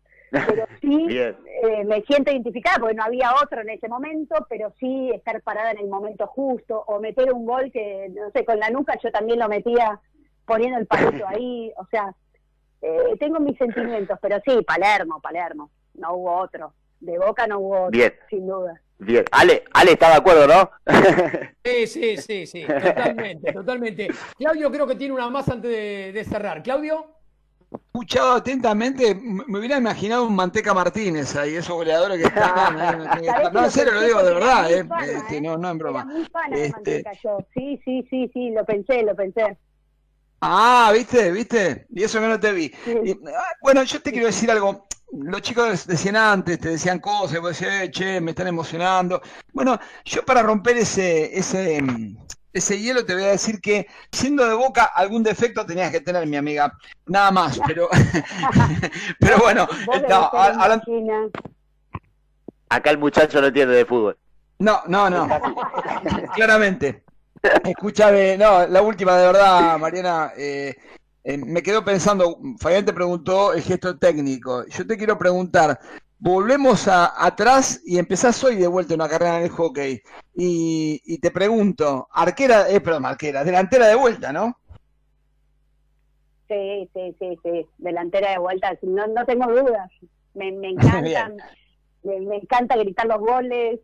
[0.48, 5.12] Pero sí eh, me siento identificada porque no había otro en ese momento, pero sí
[5.14, 8.70] estar parada en el momento justo o meter un gol que, no sé, con la
[8.70, 10.00] nuca yo también lo metía
[10.46, 12.14] poniendo el palito ahí, o sea,
[12.82, 17.90] eh, tengo mis sentimientos, pero sí, Palermo, Palermo, no hubo otro de Boca no hubo,
[17.90, 18.14] Bien.
[18.30, 18.82] sin duda.
[18.98, 20.72] Bien, Ale, Ale está de acuerdo, ¿no?
[21.64, 24.08] Sí, sí, sí, sí, totalmente, totalmente.
[24.38, 25.70] Claudio creo que tiene una más antes
[26.14, 26.64] de, cerrar.
[26.64, 27.15] Claudio.
[27.94, 32.78] Escuchado atentamente, me hubiera imaginado un Manteca Martínez ahí, esos goleadores que están.
[33.54, 36.08] no, en serio, lo digo de verdad, eh, este, no, no en broma.
[36.52, 37.04] Este...
[37.54, 39.58] Sí, sí, sí, sí, lo pensé, lo pensé.
[40.42, 42.72] Ah, viste, viste, y eso que no te vi.
[43.36, 47.58] Ah, bueno, yo te quiero decir algo los chicos decían antes, te decían cosas, vos
[47.58, 49.22] decías, che, me están emocionando.
[49.54, 51.82] Bueno, yo para romper ese, ese,
[52.56, 56.26] ese hielo te voy a decir que siendo de boca algún defecto tenías que tener,
[56.26, 56.72] mi amiga.
[57.06, 57.90] Nada más, pero,
[59.20, 59.68] pero bueno,
[62.70, 64.18] Acá el muchacho no entiende de fútbol.
[64.60, 65.28] No, no, no.
[66.36, 67.04] Claramente.
[67.64, 70.32] Escúchame, no, la última de verdad, Mariana.
[70.38, 70.74] Eh,
[71.26, 74.66] eh, me quedo pensando, Fabián te preguntó el gesto técnico.
[74.68, 75.78] Yo te quiero preguntar,
[76.20, 80.02] volvemos a, atrás y empezás hoy de vuelta una carrera en el hockey.
[80.36, 84.58] Y, te pregunto, arquera, eh, perdón, arquera, delantera de vuelta, ¿no?
[86.48, 89.90] Sí, sí, sí, sí, delantera de vuelta, no, no tengo dudas.
[90.34, 91.38] Me, me encantan,
[92.04, 93.80] me, encanta gritar los goles.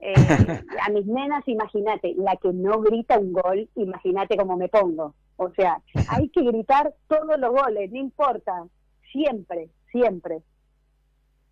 [0.00, 0.14] Eh,
[0.86, 5.14] a mis nenas, imagínate, la que no grita un gol, imagínate cómo me pongo.
[5.36, 8.64] O sea, hay que gritar todos los goles, no importa,
[9.12, 10.42] siempre, siempre.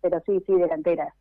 [0.01, 1.13] Pero sí, sí, delantera.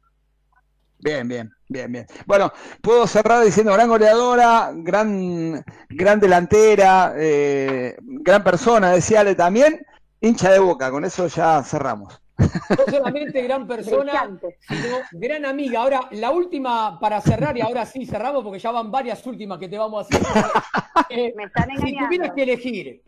[0.99, 2.07] Bien, bien, bien, bien.
[2.27, 9.85] Bueno, puedo cerrar diciendo gran goleadora, gran, gran delantera, eh, gran persona, decía Ale también,
[10.20, 12.20] hincha de boca, con eso ya cerramos.
[12.39, 15.81] No solamente gran persona, sino gran amiga.
[15.81, 19.68] Ahora, la última para cerrar, y ahora sí cerramos porque ya van varias últimas que
[19.68, 20.27] te vamos a hacer.
[21.09, 23.03] Eh, Me están si tuvieras que elegir,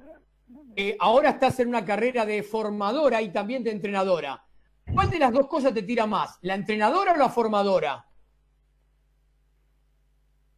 [0.77, 4.45] eh, ahora estás en una carrera de formadora y también de entrenadora.
[4.93, 6.39] ¿Cuál de las dos cosas te tira más?
[6.43, 8.05] ¿La entrenadora o la formadora?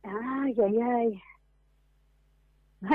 [0.03, 1.23] Ay, ay, ay.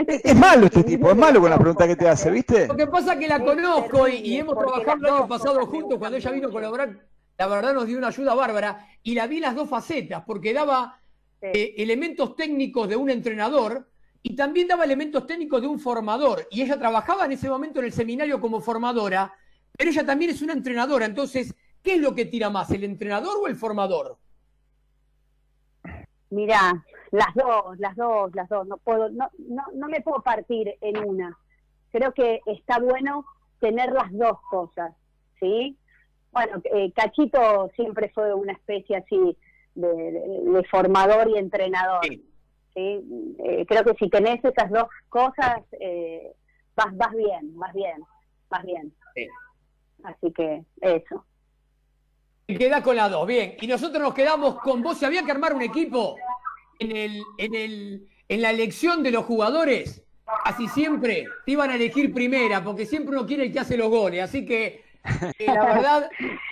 [0.07, 2.67] Es malo este tipo, es malo con la pregunta que te hace, ¿viste?
[2.67, 6.17] Lo que pasa es que la conozco y, hemos trabajado el año pasado juntos cuando
[6.17, 7.05] ella vino a colaborar.
[7.38, 10.99] La verdad nos dio una ayuda bárbara y la vi las dos facetas porque daba
[11.41, 13.88] eh, elementos técnicos de un entrenador
[14.23, 16.47] y también daba elementos técnicos de un formador.
[16.49, 19.31] Y ella trabajaba en ese momento en el seminario como formadora,
[19.78, 21.05] pero ella también es una entrenadora.
[21.05, 21.53] Entonces,
[21.84, 24.17] ¿qué es lo que tira más, el entrenador o el formador?
[26.30, 28.67] Mira, las dos, las dos, las dos.
[28.67, 31.38] No puedo, no, no, no me puedo partir en una.
[31.91, 33.26] Creo que está bueno
[33.59, 34.93] tener las dos cosas,
[35.39, 35.78] ¿sí?
[36.32, 39.38] Bueno, eh, Cachito siempre fue una especie así
[39.76, 42.05] de, formador y entrenador.
[42.05, 42.28] Sí.
[42.76, 46.34] Eh, creo que si tenés esas dos cosas, eh,
[46.76, 48.03] vas, vas bien, vas bien,
[48.49, 48.93] vas bien.
[50.05, 51.25] Así que eso.
[52.47, 53.55] Y queda con las dos, bien.
[53.59, 54.97] Y nosotros nos quedamos con vos.
[54.97, 56.15] Si había que armar un equipo
[56.79, 60.03] en, el, en, el, en la elección de los jugadores,
[60.43, 63.89] así siempre te iban a elegir primera, porque siempre uno quiere el que hace los
[63.89, 64.21] goles.
[64.21, 64.83] Así que,
[65.39, 66.09] eh, la verdad,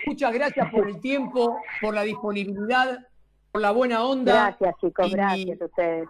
[0.07, 3.07] muchas gracias por el tiempo, por la disponibilidad,
[3.51, 4.55] por la buena onda.
[4.57, 6.09] Gracias, chicos, gracias a ustedes.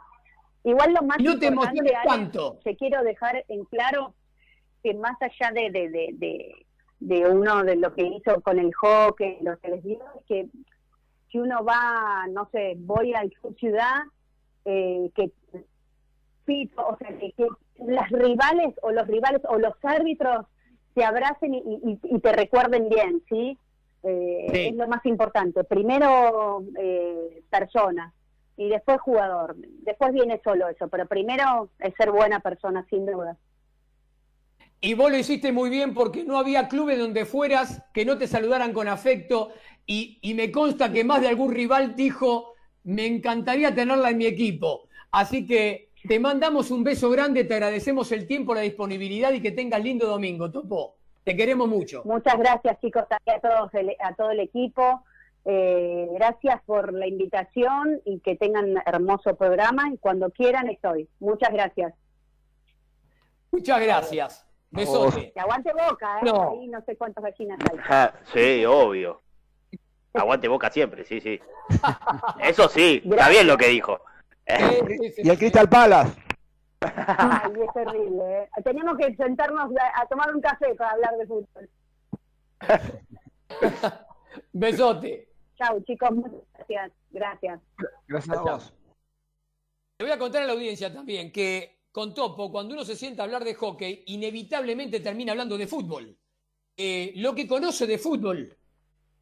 [0.63, 2.59] Igual lo más no te importante, tanto.
[2.63, 4.13] que quiero dejar en claro
[4.81, 6.62] que más allá de, de, de de
[7.30, 10.47] uno de lo que hizo con el hockey, lo que les digo es que
[11.32, 14.04] si uno va, no sé, voy a su ciudad,
[14.66, 15.32] eh, que
[16.76, 17.34] o sea, que,
[17.86, 20.45] las rivales o los rivales o los árbitros
[20.93, 23.58] se abracen y, te recuerden bien, ¿sí?
[24.04, 25.64] Eh, es lo más importante.
[25.64, 28.14] Primero eh, persona
[28.58, 29.56] y después jugador.
[29.58, 33.38] Después viene solo eso, pero primero es ser buena persona, sin duda.
[34.86, 38.27] Y vos lo hiciste muy bien porque no había clubes donde fueras que no te
[38.27, 39.51] saludaran con afecto.
[39.86, 42.53] Y, me consta que más de algún rival dijo,
[42.84, 44.89] me encantaría tenerla en mi equipo.
[45.09, 49.51] Así que te mandamos un beso grande, te agradecemos el tiempo, la disponibilidad y que
[49.51, 50.97] tengas lindo domingo, Topo.
[51.23, 52.01] Te queremos mucho.
[52.03, 53.71] Muchas gracias, chicos, a, todos,
[54.01, 55.05] a todo el equipo.
[55.45, 59.84] Eh, gracias por la invitación y que tengan hermoso programa.
[59.93, 61.07] Y cuando quieran, estoy.
[61.21, 61.93] Muchas gracias.
[63.49, 64.53] Muchas gracias.
[64.74, 65.32] Besote.
[65.32, 66.26] Que aguante boca, ¿eh?
[66.26, 66.51] No.
[66.51, 67.59] Ahí no sé cuántas gallinas
[67.89, 68.09] hay.
[68.34, 69.21] sí, obvio.
[70.13, 71.39] Aguante boca siempre, sí, sí.
[72.39, 73.99] Eso sí, está bien lo que dijo.
[74.47, 76.19] y el Crystal Palace.
[76.82, 78.49] Ay, es terrible, ¿eh?
[78.63, 81.69] Tenemos que sentarnos a, tomar un café para hablar de fútbol.
[84.53, 85.30] Besote.
[85.55, 86.91] Chao, chicos, muchas gracias.
[87.11, 87.61] Gracias.
[88.07, 88.74] Gracias a vos.
[89.99, 93.21] Le voy a contar a la audiencia también que con Topo, cuando uno se sienta
[93.21, 96.17] a hablar de hockey, inevitablemente termina hablando de fútbol.
[96.75, 98.57] Eh, lo que conoce de fútbol,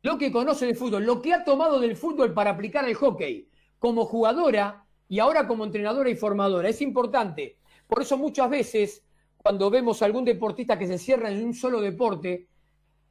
[0.03, 3.49] lo que conoce de fútbol, lo que ha tomado del fútbol para aplicar al hockey,
[3.77, 6.69] como jugadora y ahora como entrenadora y formadora.
[6.69, 7.57] Es importante.
[7.87, 9.03] Por eso muchas veces,
[9.35, 12.47] cuando vemos a algún deportista que se cierra en un solo deporte,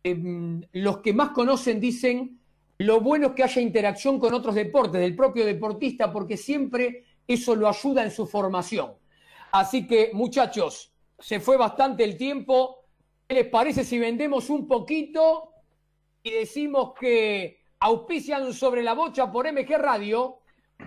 [0.02, 2.40] em, los que más conocen dicen
[2.78, 7.54] lo bueno es que haya interacción con otros deportes, del propio deportista, porque siempre eso
[7.54, 8.99] lo ayuda en su formación.
[9.52, 12.84] Así que, muchachos, se fue bastante el tiempo.
[13.26, 15.52] ¿Qué les parece si vendemos un poquito
[16.22, 20.38] y decimos que auspician sobre la bocha por MG Radio?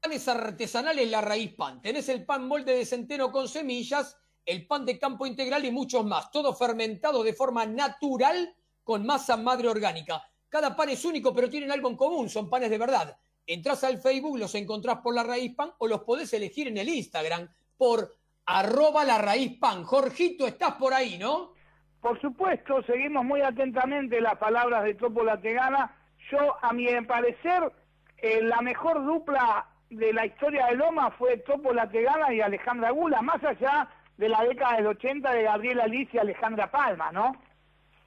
[0.00, 1.80] panes artesanales La Raíz Pan.
[1.82, 6.06] Tenés el pan molde de centeno con semillas, el pan de campo integral y muchos
[6.06, 6.30] más.
[6.30, 10.22] Todo fermentado de forma natural con masa madre orgánica.
[10.48, 13.16] Cada pan es único, pero tienen algo en común, son panes de verdad.
[13.46, 16.88] Entrás al Facebook, los encontrás por la raíz pan o los podés elegir en el
[16.88, 18.14] Instagram por
[18.46, 19.84] arroba la raíz pan.
[19.84, 21.52] Jorgito, estás por ahí, ¿no?
[22.00, 25.94] Por supuesto, seguimos muy atentamente las palabras de Topo Lategana.
[26.30, 27.70] Yo, a mi parecer,
[28.16, 33.20] eh, la mejor dupla de la historia de Loma fue Topo Lategana y Alejandra Gula,
[33.22, 37.32] más allá de la década del 80 de Gabriela Liz y Alejandra Palma, ¿no?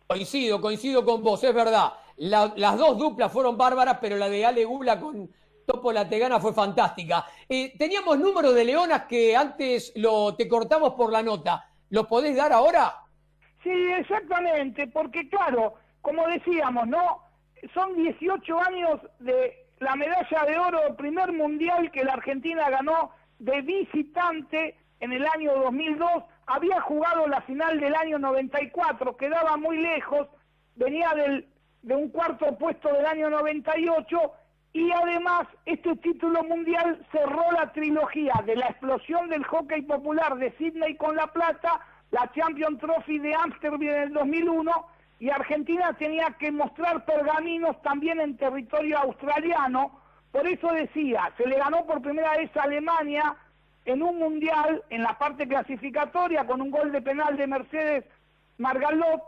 [0.07, 1.93] Coincido, coincido con vos, es verdad.
[2.17, 5.29] las dos duplas fueron bárbaras, pero la de Ale Gula con
[5.65, 7.25] Topo Lategana fue fantástica.
[7.49, 11.65] Eh, teníamos número de leonas que antes lo te cortamos por la nota.
[11.89, 12.95] ¿Lo podés dar ahora?
[13.61, 17.23] Sí, exactamente, porque claro, como decíamos, ¿no?
[17.73, 23.61] Son 18 años de la medalla de oro, primer mundial que la Argentina ganó de
[23.61, 30.27] visitante en el año 2002 había jugado la final del año 94, quedaba muy lejos,
[30.75, 31.47] venía del,
[31.81, 34.31] de un cuarto puesto del año 98
[34.73, 40.51] y además este título mundial cerró la trilogía de la explosión del hockey popular de
[40.57, 41.79] Sydney con La Plata,
[42.11, 44.71] la Champion Trophy de Amsterdam en el 2001
[45.23, 49.97] y Argentina tenía que mostrar pergaminos también en territorio australiano,
[50.33, 53.33] por eso decía, se le ganó por primera vez a Alemania,
[53.85, 58.03] en un mundial, en la parte clasificatoria, con un gol de penal de Mercedes
[58.57, 59.21] Margalot,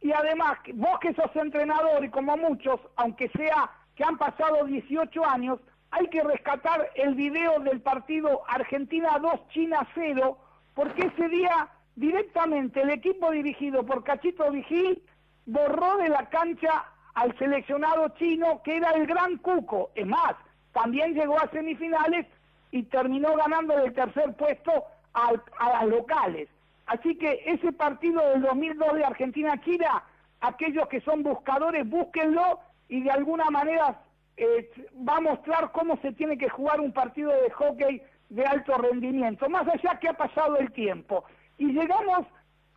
[0.00, 5.24] y además, vos que sos entrenador y como muchos, aunque sea que han pasado 18
[5.24, 5.60] años,
[5.92, 10.36] hay que rescatar el video del partido Argentina 2, China 0,
[10.74, 15.00] porque ese día directamente el equipo dirigido por Cachito Vigil
[15.48, 16.84] borró de la cancha
[17.14, 19.90] al seleccionado chino que era el gran Cuco.
[19.94, 20.34] Es más,
[20.72, 22.26] también llegó a semifinales
[22.70, 24.84] y terminó ganando el tercer puesto
[25.14, 26.48] a, las locales.
[26.86, 30.04] Así que ese partido del 2002 de Argentina-China,
[30.40, 34.00] aquellos que son buscadores, búsquenlo y de alguna manera
[34.36, 38.76] eh, va a mostrar cómo se tiene que jugar un partido de hockey de alto
[38.76, 41.24] rendimiento, más allá que ha pasado el tiempo.
[41.56, 42.26] Y llegamos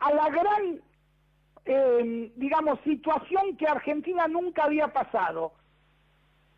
[0.00, 0.80] a la gran,
[1.64, 5.52] eh, digamos, situación que Argentina nunca había pasado.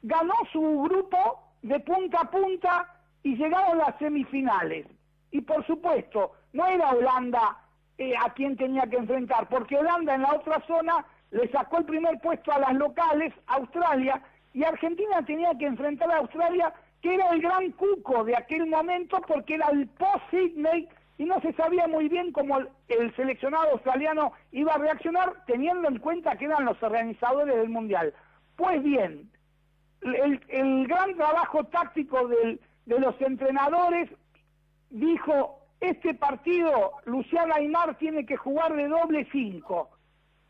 [0.03, 4.87] Ganó su grupo de punta a punta y llegaron las semifinales.
[5.31, 7.59] Y por supuesto, no era Holanda
[7.99, 11.85] eh, a quien tenía que enfrentar, porque Holanda en la otra zona le sacó el
[11.85, 17.29] primer puesto a las locales, Australia, y Argentina tenía que enfrentar a Australia, que era
[17.31, 20.89] el gran cuco de aquel momento, porque era el post-Sydney
[21.19, 22.59] y no se sabía muy bien cómo
[22.89, 28.13] el, seleccionado australiano iba a reaccionar, teniendo en cuenta que eran los organizadores del Mundial.
[28.57, 29.31] Pues bien,
[30.03, 34.11] el gran trabajo táctico de los entrenadores
[34.91, 39.91] dijo, este partido Luciana Aymar tiene que jugar de doble cinco.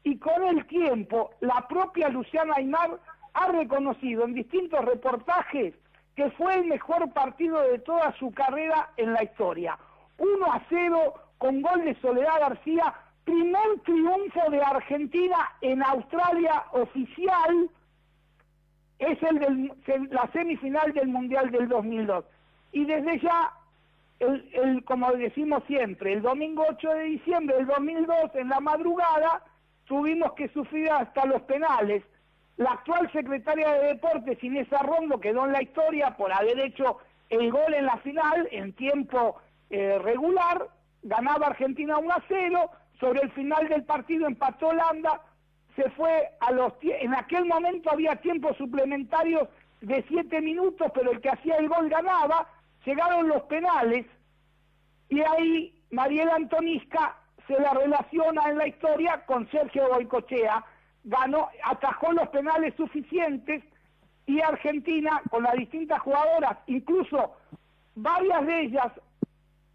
[0.02, 3.00] Y con el tiempo, la propia Luciana Aymar
[3.32, 5.74] ha reconocido en distintos reportajes
[6.14, 9.78] que fue el mejor partido de toda su carrera en la historia.
[10.18, 12.94] 1 a 0 con gol de Soledad García,
[13.24, 17.70] primer triunfo de Argentina en Australia oficial
[18.98, 19.72] es el
[20.10, 22.24] la semifinal del Mundial del 2002.
[22.72, 23.52] Y desde ya,
[24.20, 29.42] el, como decimos siempre, el domingo 8 de diciembre del 2002, en la madrugada,
[29.86, 32.02] tuvimos que sufrir hasta los penales.
[32.56, 36.98] La actual secretaria de Deportes, Inés Arrondo, quedó en la historia por haber hecho
[37.30, 39.36] el gol en la final en tiempo
[39.74, 40.68] eh, regular,
[41.02, 42.70] ganaba Argentina 1 a 0,
[43.00, 45.20] sobre el final del partido empató Holanda,
[45.74, 49.48] se fue a los en aquel momento había tiempos suplementarios
[49.80, 52.46] de siete minutos, pero el que hacía el gol ganaba,
[52.86, 54.06] llegaron los penales
[55.08, 57.16] y ahí Mariela Antonisca
[57.48, 60.64] se la relaciona en la historia con Sergio Boicochea,
[61.02, 63.64] ganó, atajó los penales suficientes
[64.26, 67.34] y Argentina con las distintas jugadoras, incluso
[67.96, 68.92] varias de ellas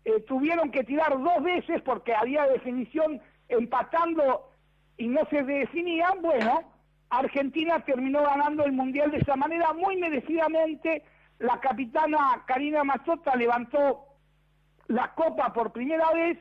[0.06, 4.50] eh, tuvieron que tirar dos veces porque había definición empatando
[4.97, 6.64] y no se definían, bueno,
[7.10, 11.04] Argentina terminó ganando el Mundial de esa manera, muy merecidamente.
[11.39, 14.06] La capitana Karina Mazzota levantó
[14.88, 16.38] la copa por primera vez.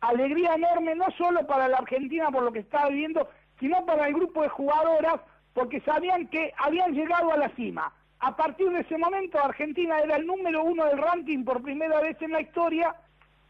[0.00, 3.28] Alegría enorme, no solo para la Argentina por lo que estaba viviendo,
[3.58, 5.20] sino para el grupo de jugadoras,
[5.52, 7.92] porque sabían que habían llegado a la cima.
[8.20, 12.20] A partir de ese momento, Argentina era el número uno del ranking por primera vez
[12.20, 12.94] en la historia,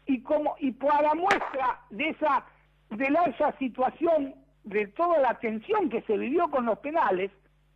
[0.05, 2.45] y como y para muestra de esa
[2.89, 7.31] de la, esa situación de toda la tensión que se vivió con los penales,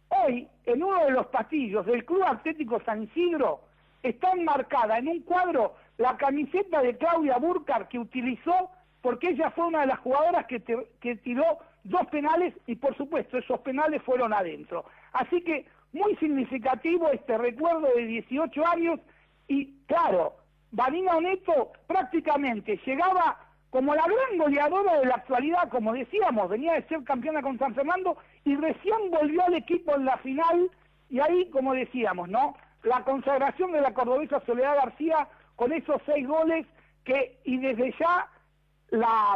[0.09, 3.61] hoy en uno de los pasillos del Club Atlético San Isidro
[4.01, 8.71] está enmarcada en un cuadro la camiseta de Claudia Burkhardt que utilizó
[9.01, 10.61] porque ella fue una de las jugadoras que,
[10.99, 14.85] que tiró dos penales y por supuesto esos penales fueron adentro.
[15.11, 18.99] Así que muy significativo este recuerdo de 18 años
[19.47, 20.35] y claro,
[20.71, 23.37] Vanina Oneto prácticamente llegaba
[23.69, 27.73] como la gran goleadora de la actualidad, como decíamos, venía de ser campeona con San
[27.73, 30.69] Fernando y recién volvió al equipo en la final
[31.09, 32.55] y ahí, como decíamos, ¿no?
[32.83, 36.65] La consagración de la cordobesa Soledad García con esos seis goles
[37.03, 38.27] que, y desde ya,
[38.89, 39.35] la,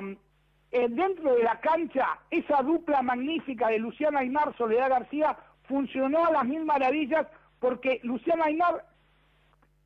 [0.72, 5.38] eh, dentro de la cancha, esa dupla magnífica de Luciana Aymar, Soledad García,
[5.68, 7.28] funcionó a las mil maravillas
[7.59, 8.86] porque Luciana Aymar,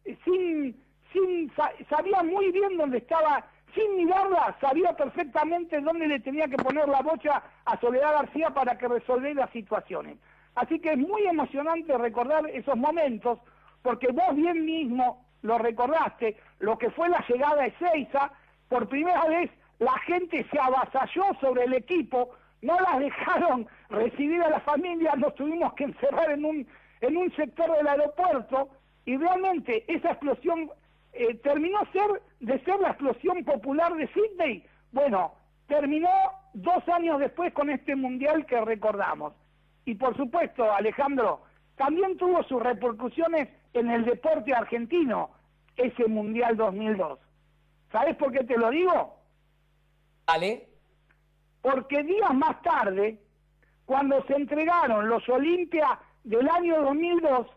[0.06, 0.76] eh, sin,
[1.14, 1.52] sin,
[1.90, 7.02] sabía muy bien dónde estaba, sin mirarla, sabía perfectamente dónde le tenía que poner la
[7.02, 10.18] bocha a Soledad García para que resolviera las situaciones.
[10.56, 13.40] Así que es muy emocionante recordar esos momentos,
[13.82, 18.32] porque vos bien mismo lo recordaste, lo que fue la llegada de Seiza,
[18.68, 22.30] por primera vez la gente se avasalló sobre el equipo,
[22.62, 26.68] no las dejaron recibir a la familia, nos tuvimos que encerrar en un,
[27.02, 28.70] en un sector del aeropuerto
[29.06, 30.70] y realmente esa explosión
[31.14, 34.66] eh, terminó ser, de ser la explosión popular de Sydney.
[34.92, 35.34] Bueno,
[35.68, 36.10] terminó
[36.54, 39.34] dos años después con este mundial que recordamos.
[39.86, 41.42] Y por supuesto, Alejandro,
[41.76, 45.32] también tuvo sus repercusiones en el deporte argentino
[45.76, 47.20] ese Mundial 2002.
[47.92, 49.16] ¿Sabes por qué te lo digo?
[50.28, 50.71] Vale.
[51.62, 53.20] Porque días más tarde,
[53.86, 57.48] cuando se entregaron los Olimpia del año 2002,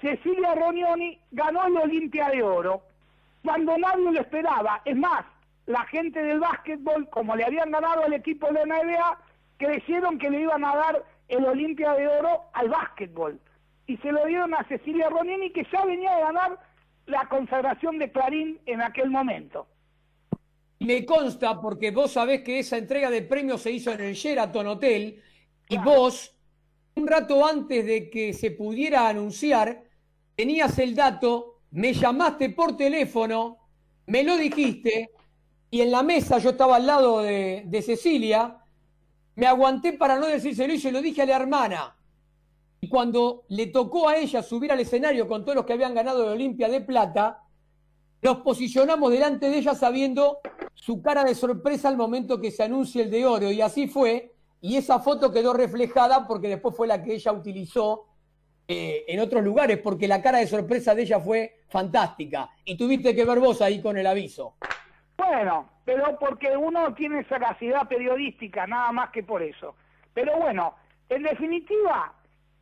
[0.00, 2.82] Cecilia Ronioni ganó el Olimpia de Oro,
[3.44, 4.80] cuando nadie lo esperaba.
[4.84, 5.24] Es más,
[5.66, 9.18] la gente del básquetbol, como le habían ganado al equipo de la NBA,
[9.56, 13.40] creyeron que le iban a dar el Olimpia de Oro al básquetbol.
[13.86, 16.58] Y se lo dieron a Cecilia Ronioni, que ya venía a ganar
[17.06, 19.66] la consagración de Clarín en aquel momento.
[20.80, 24.66] Me consta porque vos sabés que esa entrega de premios se hizo en el Sheraton
[24.66, 25.22] Hotel
[25.68, 26.34] y vos,
[26.96, 29.84] un rato antes de que se pudiera anunciar,
[30.34, 33.58] tenías el dato, me llamaste por teléfono,
[34.06, 35.10] me lo dijiste
[35.70, 38.64] y en la mesa yo estaba al lado de, de Cecilia,
[39.36, 41.96] me aguanté para no decírselo y se lo dije a la hermana.
[42.80, 46.24] Y cuando le tocó a ella subir al escenario con todos los que habían ganado
[46.24, 47.44] la Olimpia de Plata,
[48.22, 50.40] nos posicionamos delante de ella sabiendo
[50.74, 53.50] su cara de sorpresa al momento que se anuncia el de oro.
[53.50, 54.32] Y así fue.
[54.60, 58.06] Y esa foto quedó reflejada porque después fue la que ella utilizó
[58.68, 62.50] eh, en otros lugares, porque la cara de sorpresa de ella fue fantástica.
[62.64, 64.54] Y tuviste que ver vos ahí con el aviso.
[65.16, 69.74] Bueno, pero porque uno tiene sagacidad periodística, nada más que por eso.
[70.14, 70.74] Pero bueno,
[71.08, 72.14] en definitiva,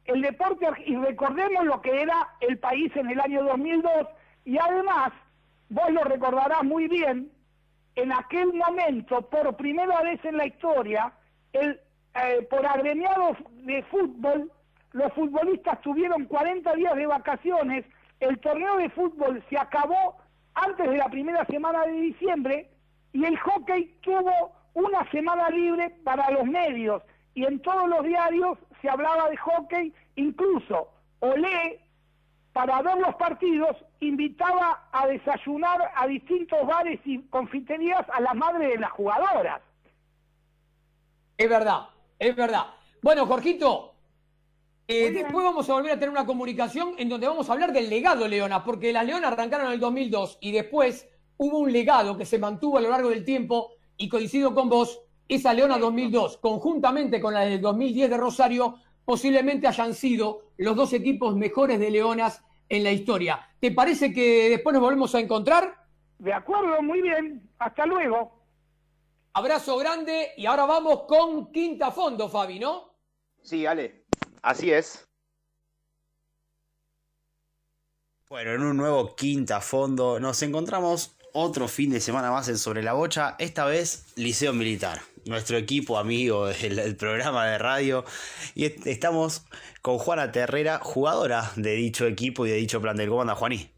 [0.07, 4.07] el deporte, y recordemos lo que era el país en el año 2002,
[4.47, 5.13] y además,
[5.69, 7.31] vos lo recordarás muy bien,
[7.95, 11.13] en aquel momento, por primera vez en la historia,
[11.53, 11.81] el,
[12.15, 14.53] eh, por agremiados de fútbol,
[14.93, 17.85] los futbolistas tuvieron 40 días de vacaciones,
[18.21, 20.17] el torneo de fútbol se acabó
[20.55, 22.71] antes de la primera semana de diciembre
[23.13, 27.03] y el hockey tuvo una semana libre para los medios.
[27.35, 30.89] Y en todos los diarios se hablaba de hockey, incluso
[31.21, 31.81] Olé,
[32.53, 38.69] para ver los partidos, invitaba a desayunar a distintos bares y confiterías a la madre
[38.69, 39.61] de las jugadoras.
[41.37, 41.89] Es verdad,
[42.19, 42.67] es verdad.
[43.03, 43.95] Bueno, Jorgito,
[44.87, 47.91] eh, después vamos a volver a tener una comunicación en donde vamos a hablar del
[47.91, 52.25] legado Leona, porque las Leonas arrancaron en el 2002 y después hubo un legado que
[52.25, 57.21] se mantuvo a lo largo del tiempo y coincido con vos, esa Leona 2002, conjuntamente
[57.21, 62.43] con la del 2010 de Rosario, posiblemente hayan sido los dos equipos mejores de Leonas
[62.69, 63.49] en la historia.
[63.61, 65.87] ¿Te parece que después nos volvemos a encontrar?
[66.19, 67.49] De acuerdo, muy bien.
[67.59, 68.39] Hasta luego.
[69.33, 72.95] Abrazo grande y ahora vamos con Quinta Fondo, Fabi, ¿no?
[73.43, 74.05] Sí, Ale,
[74.43, 75.07] así es.
[78.29, 82.83] Bueno, en un nuevo Quinta Fondo nos encontramos otro fin de semana más en Sobre
[82.83, 88.05] la Bocha, esta vez Liceo Militar, nuestro equipo amigo del, programa de radio.
[88.55, 89.47] Y estamos
[89.83, 93.09] con Juana Terrera, jugadora de dicho equipo y de dicho plantel.
[93.09, 93.71] ¿Cómo anda, Juaní?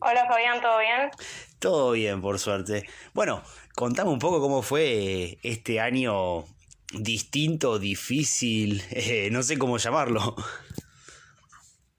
[0.00, 1.10] Hola, Fabián, ¿todo bien?
[1.58, 2.86] Todo bien, por suerte.
[3.14, 3.42] Bueno,
[3.74, 6.44] contame un poco cómo fue este año
[6.92, 10.34] distinto, difícil, eh, no sé cómo llamarlo.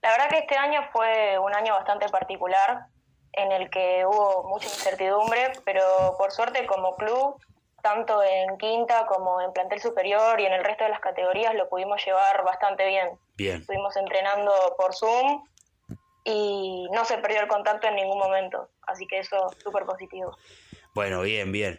[0.02, 2.86] La verdad que este año fue un año bastante particular
[3.32, 5.82] en el que hubo mucha incertidumbre, pero
[6.16, 7.40] por suerte como club,
[7.86, 11.68] tanto en quinta como en plantel superior y en el resto de las categorías lo
[11.68, 13.10] pudimos llevar bastante bien.
[13.36, 13.60] Bien.
[13.60, 15.44] Estuvimos entrenando por Zoom
[16.24, 20.36] y no se perdió el contacto en ningún momento, así que eso súper positivo.
[20.94, 21.78] Bueno, bien, bien.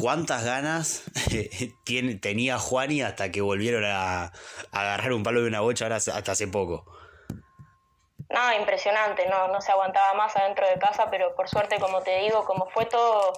[0.00, 1.04] ¿Cuántas ganas
[1.84, 4.30] tiene, tenía Juani hasta que volvieron a, a
[4.72, 6.86] agarrar un palo de una bocha ahora hasta hace poco?
[8.30, 12.20] Nada, impresionante, no, no se aguantaba más adentro de casa, pero por suerte, como te
[12.20, 13.34] digo, como fue todo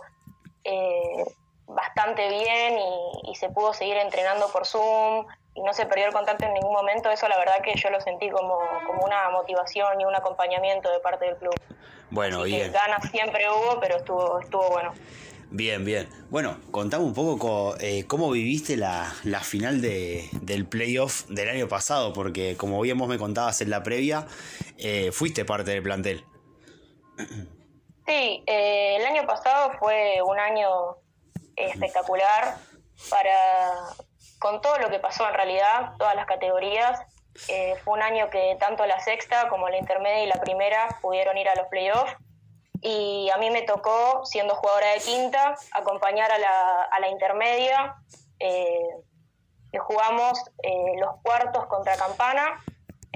[0.62, 1.24] eh,
[1.66, 6.12] bastante bien y, y se pudo seguir entrenando por Zoom y no se perdió el
[6.12, 10.00] contacto en ningún momento, eso la verdad que yo lo sentí como, como una motivación
[10.00, 11.54] y un acompañamiento de parte del club.
[12.10, 12.72] Bueno, Así bien.
[12.72, 14.92] ganas siempre hubo, pero estuvo, estuvo bueno.
[15.50, 16.08] Bien, bien.
[16.28, 21.48] Bueno, contame un poco co- eh, cómo viviste la, la final de, del playoff del
[21.48, 24.26] año pasado, porque como bien vos me contabas en la previa,
[24.78, 26.24] eh, fuiste parte del plantel.
[28.06, 30.68] Sí, eh, el año pasado fue un año
[31.56, 32.56] espectacular
[33.10, 33.72] para
[34.38, 37.00] con todo lo que pasó en realidad, todas las categorías.
[37.48, 41.36] Eh, fue un año que tanto la sexta como la intermedia y la primera pudieron
[41.38, 42.14] ir a los playoffs.
[42.82, 47.96] Y a mí me tocó, siendo jugadora de quinta, acompañar a la, a la intermedia.
[48.38, 48.88] eh,
[49.72, 52.62] que jugamos eh, los cuartos contra Campana,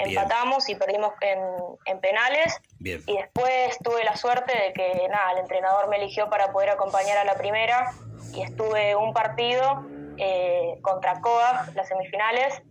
[0.05, 0.19] Bien.
[0.19, 1.41] empatamos y perdimos en,
[1.85, 2.61] en penales.
[2.79, 3.03] Bien.
[3.07, 7.19] Y después tuve la suerte de que, nada, el entrenador me eligió para poder acompañar
[7.19, 7.93] a la primera
[8.33, 9.85] y estuve un partido
[10.19, 12.63] eh, contra Coag, las semifinales,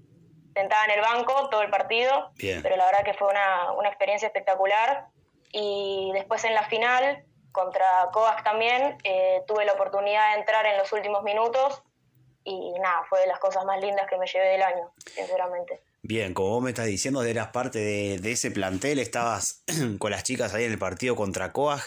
[0.53, 2.61] sentada en el banco todo el partido, Bien.
[2.61, 5.07] pero la verdad que fue una, una experiencia espectacular.
[5.51, 10.77] Y después en la final, contra Coag también, eh, tuve la oportunidad de entrar en
[10.77, 11.81] los últimos minutos
[12.43, 15.81] y nada, fue de las cosas más lindas que me llevé del año, sinceramente.
[16.01, 19.63] Bien, como vos me estás diciendo, eras parte de, de ese plantel, estabas
[19.99, 21.81] con las chicas ahí en el partido contra Coag.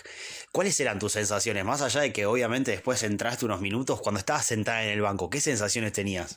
[0.52, 1.64] ¿Cuáles eran tus sensaciones?
[1.64, 5.30] Más allá de que obviamente después entraste unos minutos, cuando estabas sentada en el banco,
[5.30, 6.36] ¿qué sensaciones tenías?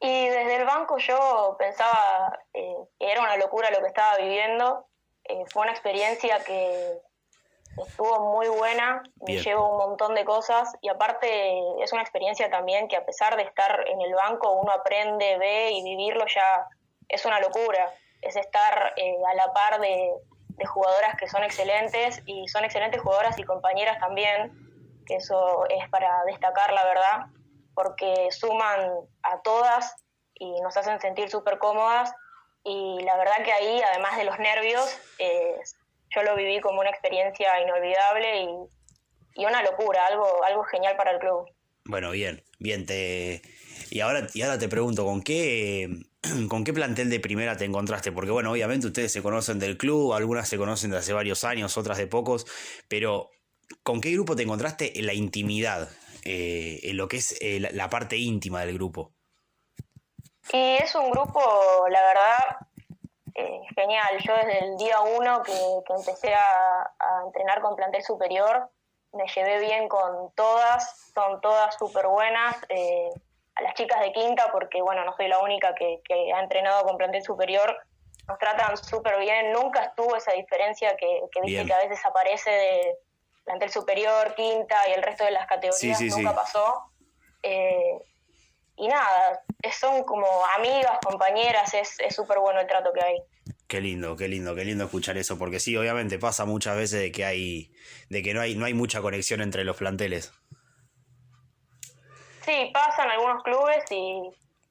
[0.00, 4.86] Y desde el banco yo pensaba eh, que era una locura lo que estaba viviendo.
[5.24, 6.98] Eh, fue una experiencia que
[7.86, 12.88] estuvo muy buena, me llevo un montón de cosas y aparte es una experiencia también
[12.88, 16.66] que a pesar de estar en el banco uno aprende, ve y vivirlo ya
[17.08, 17.92] es una locura.
[18.20, 20.12] Es estar eh, a la par de,
[20.48, 24.52] de jugadoras que son excelentes y son excelentes jugadoras y compañeras también,
[25.06, 27.26] que eso es para destacar la verdad
[27.78, 28.90] porque suman
[29.22, 29.94] a todas
[30.34, 32.12] y nos hacen sentir súper cómodas.
[32.64, 35.60] Y la verdad que ahí, además de los nervios, eh,
[36.14, 41.12] yo lo viví como una experiencia inolvidable y, y una locura, algo, algo genial para
[41.12, 41.46] el club.
[41.84, 43.42] Bueno, bien, bien, te...
[43.90, 45.88] Y ahora, y ahora te pregunto, ¿con qué,
[46.48, 48.12] ¿con qué plantel de primera te encontraste?
[48.12, 51.76] Porque bueno, obviamente ustedes se conocen del club, algunas se conocen de hace varios años,
[51.76, 52.46] otras de pocos,
[52.88, 53.30] pero
[53.82, 55.88] ¿con qué grupo te encontraste en la intimidad?
[56.24, 59.12] eh, en lo que es eh, la, la parte íntima del grupo.
[60.52, 61.40] Y es un grupo,
[61.90, 62.67] la verdad,
[63.34, 64.18] eh, genial.
[64.18, 65.52] Yo desde el día uno que,
[65.86, 68.68] que empecé a, a entrenar con plantel superior,
[69.12, 72.56] me llevé bien con todas, son todas súper buenas.
[72.68, 73.10] eh,
[73.54, 76.84] a las chicas de quinta, porque bueno, no soy la única que, que ha entrenado
[76.84, 77.76] con plantel superior,
[78.28, 79.50] nos tratan súper bien.
[79.52, 82.96] Nunca estuvo esa diferencia que, que viste que a veces aparece de
[83.44, 86.36] plantel superior, quinta y el resto de las categorías, Sí, sí, nunca sí.
[86.36, 86.84] pasó.
[87.42, 87.98] Eh,
[88.78, 90.26] y nada, son como
[90.56, 93.22] amigas, compañeras, es es súper bueno el trato que hay.
[93.66, 97.12] Qué lindo, qué lindo, qué lindo escuchar eso, porque sí, obviamente pasa muchas veces de
[97.12, 97.72] que hay,
[98.08, 100.32] de que no hay, no hay mucha conexión entre los planteles.
[102.46, 104.22] Sí, pasan algunos clubes y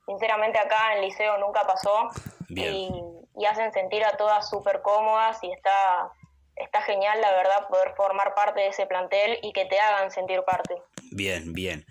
[0.07, 2.09] sinceramente acá en el liceo nunca pasó.
[2.49, 2.73] Bien.
[2.73, 2.89] Y,
[3.37, 6.09] y hacen sentir a todas súper cómodas y está,
[6.55, 10.41] está genial, la verdad, poder formar parte de ese plantel y que te hagan sentir
[10.43, 10.75] parte.
[11.11, 11.85] Bien, bien.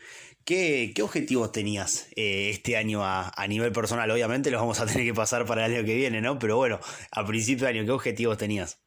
[0.46, 4.08] ¿Qué, qué objetivos tenías eh, este año a, a nivel personal?
[4.12, 6.38] Obviamente los vamos a tener que pasar para el año que viene, ¿no?
[6.38, 6.78] Pero bueno,
[7.10, 8.80] a principio de año, ¿qué objetivos tenías?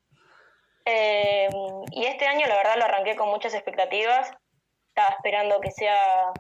[0.86, 1.50] Eh,
[1.92, 4.32] y este año la verdad lo arranqué con muchas expectativas.
[4.88, 6.32] Estaba esperando que sea,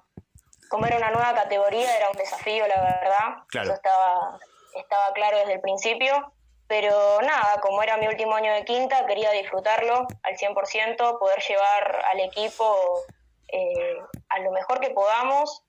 [0.69, 3.43] como era una nueva categoría, era un desafío, la verdad.
[3.49, 3.67] Claro.
[3.67, 4.39] Eso estaba,
[4.75, 6.33] estaba claro desde el principio.
[6.69, 12.05] Pero nada, como era mi último año de quinta, quería disfrutarlo al 100%, poder llevar
[12.05, 13.03] al equipo
[13.51, 13.97] eh,
[14.29, 15.63] a lo mejor que podamos.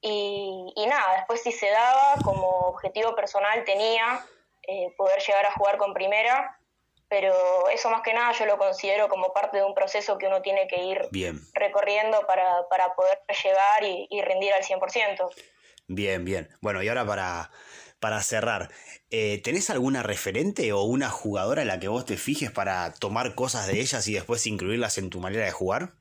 [0.00, 4.24] Y, y nada, después si se daba, como objetivo personal tenía
[4.62, 6.58] eh, poder llegar a jugar con primera
[7.08, 7.34] pero
[7.72, 10.66] eso más que nada yo lo considero como parte de un proceso que uno tiene
[10.68, 11.40] que ir Bien.
[11.54, 15.30] recorriendo para, para poder llegar y, y rendir al 100%.
[15.86, 16.48] Bien, bien.
[16.60, 17.50] Bueno, y ahora para,
[17.98, 18.68] para cerrar,
[19.10, 23.34] eh, ¿tenés alguna referente o una jugadora en la que vos te fijes para tomar
[23.34, 25.94] cosas de ellas y después incluirlas en tu manera de jugar?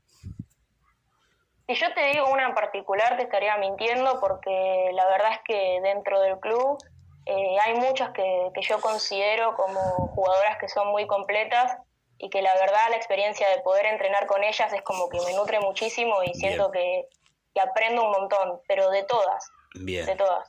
[1.68, 5.82] Si yo te digo una en particular, te estaría mintiendo porque la verdad es que
[5.84, 6.78] dentro del club
[7.26, 9.82] eh, hay muchas que, que, yo considero como
[10.16, 11.78] jugadoras que son muy completas
[12.20, 15.34] y que la verdad la experiencia de poder entrenar con ellas es como que me
[15.34, 17.10] nutre muchísimo y siento que,
[17.54, 19.52] que, aprendo un montón, pero de todas.
[19.76, 20.06] Bien.
[20.06, 20.48] De todas.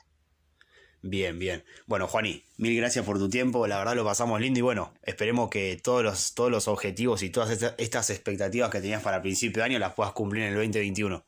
[1.03, 1.65] Bien, bien.
[1.87, 5.49] Bueno, Juaní, mil gracias por tu tiempo, la verdad lo pasamos lindo y bueno, esperemos
[5.49, 9.63] que todos los, todos los objetivos y todas estas expectativas que tenías para el principio
[9.63, 11.25] de año las puedas cumplir en el 2021.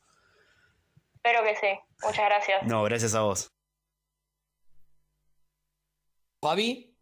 [1.15, 1.79] Espero que sí.
[2.03, 2.63] Muchas gracias.
[2.63, 3.51] No, gracias a vos.
[6.41, 6.97] Fabi.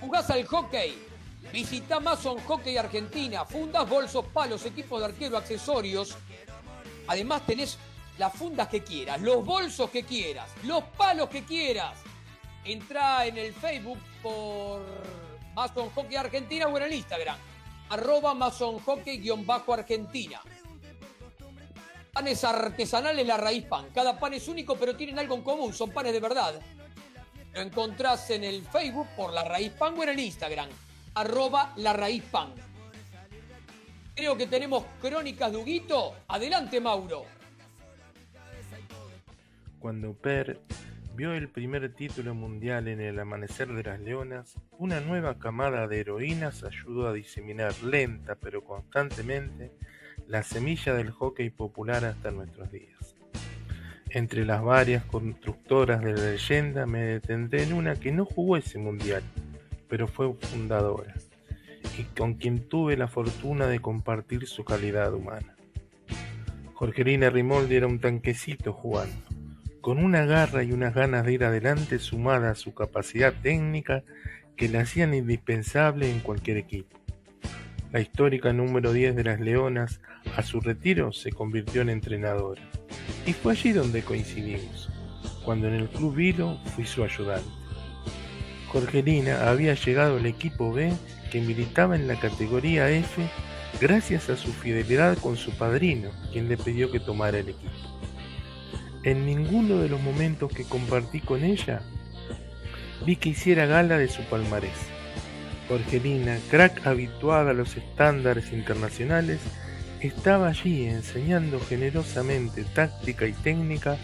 [0.00, 0.98] ¿Jugás al hockey?
[1.52, 3.44] Visita Mason Hockey Argentina.
[3.44, 6.16] Fundas, bolsos, palos, equipo de arquero, accesorios.
[7.06, 7.76] Además tenés
[8.18, 11.98] las fundas que quieras, los bolsos que quieras, los palos que quieras.
[12.64, 14.80] Entra en el Facebook por
[15.54, 17.36] Mason Hockey Argentina o en el Instagram,
[17.88, 20.40] arroba Mason Hockey-Argentina.
[22.12, 23.88] Panes artesanales La Raíz Pan.
[23.94, 26.60] Cada pan es único, pero tienen algo en común, son panes de verdad.
[27.52, 30.68] Lo encontrás en el Facebook por La Raíz Pan o en el Instagram,
[31.14, 32.52] arroba La Raíz Pan.
[34.14, 36.14] Creo que tenemos crónicas de Huguito.
[36.28, 37.24] Adelante, Mauro.
[39.78, 40.60] Cuando Per
[41.14, 46.00] vio el primer título mundial en el amanecer de las leonas, una nueva camada de
[46.00, 49.72] heroínas ayudó a diseminar lenta pero constantemente
[50.28, 53.14] la semilla del hockey popular hasta nuestros días.
[54.10, 58.78] Entre las varias constructoras de la leyenda me detendré en una que no jugó ese
[58.78, 59.22] mundial,
[59.88, 61.14] pero fue fundadora,
[61.98, 65.56] y con quien tuve la fortuna de compartir su calidad humana.
[66.74, 69.39] Jorgelina Rimoldi era un tanquecito jugando
[69.80, 74.02] con una garra y unas ganas de ir adelante sumada a su capacidad técnica
[74.56, 76.98] que la hacían indispensable en cualquier equipo.
[77.92, 80.00] La histórica número 10 de las Leonas,
[80.36, 82.62] a su retiro, se convirtió en entrenadora.
[83.26, 84.90] Y fue allí donde coincidimos,
[85.44, 87.50] cuando en el Club Vilo fui su ayudante.
[88.68, 90.92] Jorgelina había llegado al equipo B
[91.32, 93.28] que militaba en la categoría F
[93.80, 97.89] gracias a su fidelidad con su padrino, quien le pidió que tomara el equipo.
[99.02, 101.80] En ninguno de los momentos que compartí con ella
[103.06, 104.76] vi que hiciera gala de su palmarés.
[105.68, 109.40] Jorgelina, crack habituada a los estándares internacionales,
[110.00, 113.96] estaba allí enseñando generosamente táctica y técnica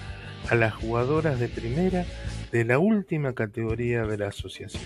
[0.48, 2.06] a las jugadoras de primera
[2.52, 4.82] de la última categoría de la asociación.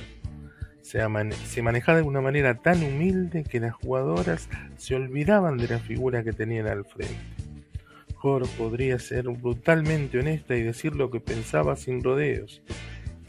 [0.83, 1.01] Se,
[1.47, 6.25] se, manejaba de una manera tan humilde que las jugadoras se olvidaban de la figura
[6.25, 7.40] que tenían al frente.
[8.21, 12.61] Jor podría ser brutalmente honesta y decir lo que pensaba sin rodeos,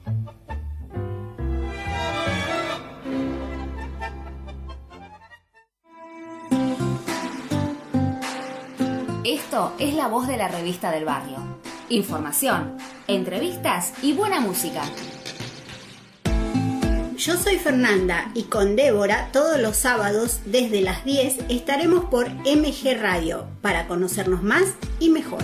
[9.31, 11.37] Esto es la voz de la revista del barrio.
[11.87, 12.75] Información,
[13.07, 14.81] entrevistas y buena música.
[17.15, 22.99] Yo soy Fernanda y con Débora todos los sábados desde las 10 estaremos por MG
[22.99, 24.65] Radio para conocernos más
[24.99, 25.43] y mejor.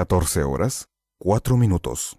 [0.00, 0.88] Catorce horas,
[1.18, 2.18] cuatro minutos.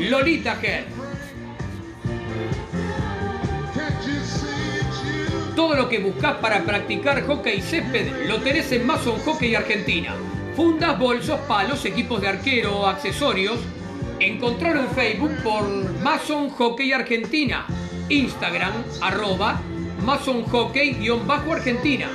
[0.00, 0.95] Lolita Head.
[5.56, 10.14] Todo lo que buscas para practicar hockey césped lo tenés en Mason Hockey Argentina.
[10.54, 13.58] Fundas, bolsos, palos, equipos de arquero, accesorios.
[14.20, 15.66] Encontralo en Facebook por
[16.02, 17.66] Mason Hockey Argentina.
[18.10, 19.60] Instagram, arroba
[20.04, 22.06] Mason Hockey-Argentina.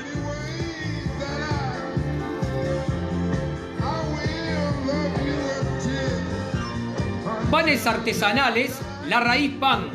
[7.49, 9.89] Panes artesanales, La Raíz Pan.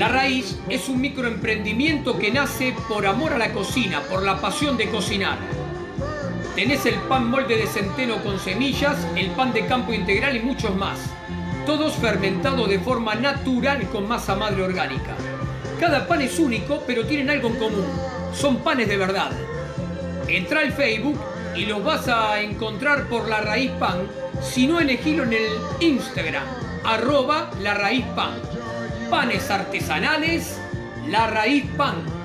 [0.00, 4.78] La Raíz es un microemprendimiento que nace por amor a la cocina, por la pasión
[4.78, 5.36] de cocinar.
[6.54, 10.74] Tenés el pan molde de centeno con semillas, el pan de campo integral y muchos
[10.74, 10.98] más.
[11.66, 15.14] Todos fermentados de forma natural con masa madre orgánica.
[15.78, 17.84] Cada pan es único, pero tienen algo en común.
[18.32, 19.32] Son panes de verdad.
[20.28, 21.20] Entra al Facebook
[21.54, 23.98] y los vas a encontrar por La Raíz Pan,
[24.40, 25.46] si no elegilo en el
[25.80, 26.44] Instagram,
[26.84, 28.59] arroba La Raíz Pan.
[29.10, 30.60] Panes artesanales,
[31.08, 32.19] La Raíz Pan.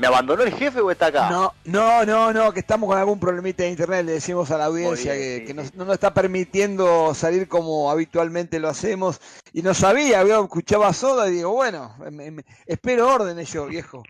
[0.00, 1.28] ¿Me abandonó el jefe o está acá?
[1.28, 4.64] No, no, no, no, que estamos con algún problemita de internet, le decimos a la
[4.64, 5.72] audiencia bien, que, sí, que nos- sí.
[5.76, 9.20] no nos está permitiendo salir como habitualmente lo hacemos.
[9.52, 14.02] Y no sabía, había escuchaba soda y digo, bueno, me- me- espero órdenes yo, viejo.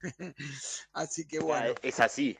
[0.94, 2.38] Así que bueno, Es así.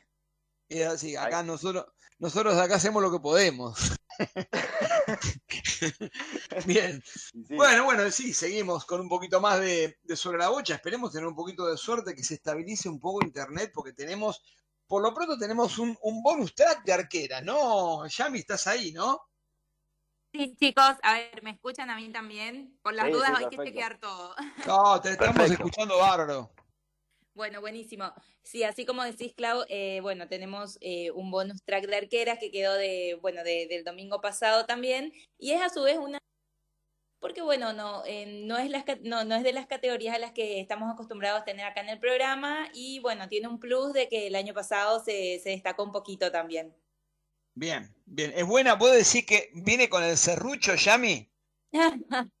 [0.67, 1.85] es así, acá nosotros,
[2.19, 3.93] nosotros acá hacemos lo que podemos.
[6.65, 7.03] Bien.
[7.33, 10.75] Bueno, bueno, sí, seguimos con un poquito más de, de sobre la bocha.
[10.75, 14.41] Esperemos tener un poquito de suerte, que se estabilice un poco internet, porque tenemos,
[14.87, 18.07] por lo pronto tenemos un, un bonus track de arquera, ¿no?
[18.07, 19.19] Yami, estás ahí, ¿no?
[20.33, 22.77] Sí, chicos, a ver, ¿me escuchan a mí también?
[22.83, 23.57] Por las Sí, dudas sí, hay que perfecto.
[23.57, 24.35] chequear todo.
[24.65, 25.51] No, te estamos Perfecto.
[25.51, 26.51] escuchando bárbaro.
[27.35, 28.13] Bueno, buenísimo.
[28.43, 32.49] Sí, así como decís, Clau, eh, bueno, tenemos eh, un bonus track de arqueras que
[32.51, 36.19] quedó de, bueno, de- del domingo pasado también, y es a su vez una,
[37.19, 40.31] porque bueno, no, eh, no es las, no, no es de las categorías a las
[40.31, 44.07] que estamos acostumbrados a tener acá en el programa, y bueno, tiene un plus de
[44.07, 46.73] que el año pasado se, se destacó un poquito también.
[47.53, 48.31] Bien, bien.
[48.33, 51.29] Es buena, ¿puedo decir que viene con el serrucho, Yami?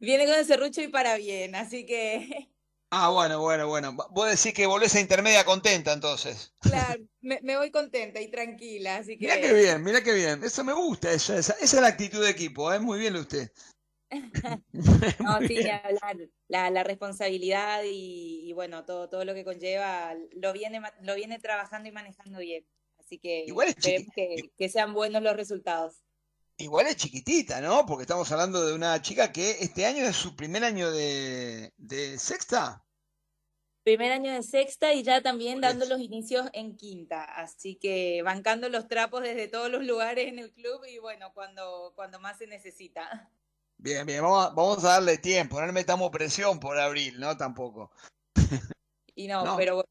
[0.00, 2.49] Viene con el serrucho y para bien, así que,
[2.90, 3.96] Ah, bueno, bueno, bueno.
[4.10, 6.52] Vos decís que volvés a intermedia contenta entonces.
[6.60, 9.26] claro, me, me voy contenta y tranquila, así que...
[9.26, 10.42] Mirá qué bien, mirá qué bien.
[10.44, 12.80] Eso me gusta, esa, esa, esa es la actitud de equipo, ¿eh?
[12.80, 13.50] Muy bien usted.
[15.18, 16.16] No, sí, hablar.
[16.48, 21.38] La, la responsabilidad y, y bueno, todo, todo lo que conlleva, lo viene, lo viene
[21.38, 22.66] trabajando y manejando bien.
[22.98, 26.02] Así Así que Igual es esperemos que, que sean buenos los resultados.
[26.60, 27.86] Igual es chiquitita, ¿no?
[27.86, 32.18] Porque estamos hablando de una chica que este año es su primer año de, de
[32.18, 32.84] sexta.
[33.82, 38.68] Primer año de sexta y ya también dando los inicios en quinta, así que bancando
[38.68, 42.46] los trapos desde todos los lugares en el club y bueno, cuando, cuando más se
[42.46, 43.32] necesita.
[43.78, 47.36] Bien, bien, vamos a, vamos a darle tiempo, no le metamos presión por abril, ¿no?
[47.36, 47.90] Tampoco.
[49.14, 49.56] Y no, No.
[49.56, 49.88] pero bueno,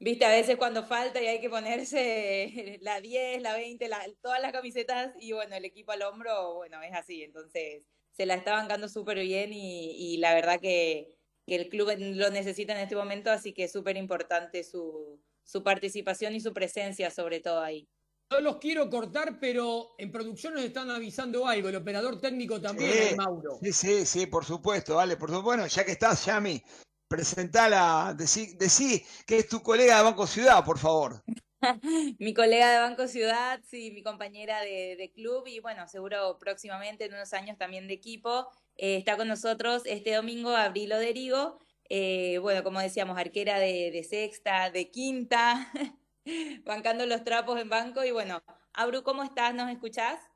[0.00, 4.40] viste, a veces cuando falta y hay que ponerse la 10, la 20, la- todas
[4.42, 8.52] las camisetas y bueno, el equipo al hombro, bueno, es así, entonces se la está
[8.52, 11.14] bancando súper bien y, y la verdad que,
[11.46, 15.62] que el club lo necesita en este momento, así que es súper importante su, su
[15.62, 17.88] participación y su presencia sobre todo ahí.
[18.32, 21.68] No los quiero cortar, pero en producción nos están avisando algo.
[21.68, 23.58] El operador técnico también, Sí, Mauro.
[23.60, 25.42] sí, sí, sí, por supuesto, vale, por supuesto.
[25.44, 26.62] Bueno, ya que estás, Yami,
[27.10, 31.24] presentala, decí, decí que es tu colega de Banco Ciudad, por favor.
[32.20, 37.04] Mi colega de Banco Ciudad, sí, mi compañera de, de club y bueno, seguro próximamente
[37.04, 38.48] en unos años también de equipo.
[38.76, 41.58] Eh, está con nosotros este domingo Abril Oderigo,
[41.90, 45.70] eh, bueno, como decíamos, arquera de, de sexta, de quinta,
[46.64, 48.40] bancando los trapos en banco y bueno,
[48.72, 49.52] Abru, ¿cómo estás?
[49.52, 50.30] ¿Nos escuchás?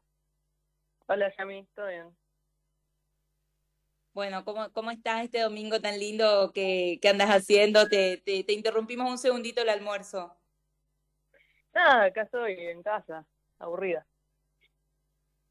[1.07, 2.24] Hola, Yami, ¿todo bien?
[4.15, 7.89] Bueno, ¿cómo, cómo estás este domingo tan lindo que, que andas haciendo?
[7.89, 10.37] Te, te, te interrumpimos un segundito el almuerzo.
[11.75, 13.27] Nada, acá estoy en casa,
[13.59, 14.07] aburrida.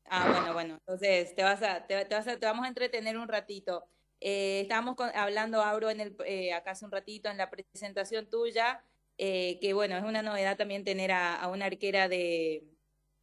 [0.05, 0.73] Ah, bueno, bueno.
[0.75, 3.85] Entonces te vas a, te, te vas a, te vamos a entretener un ratito.
[4.19, 8.29] Eh, estábamos con- hablando, Auro, en el, eh, acá hace un ratito en la presentación
[8.29, 8.83] tuya,
[9.17, 12.63] eh, que bueno, es una novedad también tener a, a una arquera de,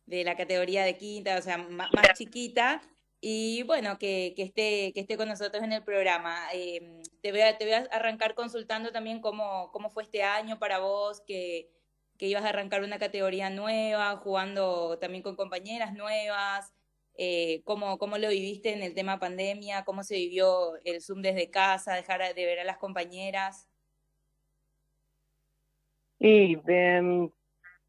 [0.07, 2.83] de la categoría de quinta, o sea, ma- más, chiquita,
[3.21, 6.37] y bueno, que, que esté, que esté con nosotros en el programa.
[6.55, 10.59] Eh, te voy a, te voy a arrancar consultando también cómo, cómo fue este año
[10.59, 11.69] para vos, que,
[12.17, 16.73] que ibas a arrancar una categoría nueva, jugando también con compañeras nuevas,
[17.17, 21.51] eh, cómo, cómo lo viviste en el tema pandemia, cómo se vivió el Zoom desde
[21.51, 23.69] casa, dejar de ver a las compañeras.
[26.19, 27.31] Y em,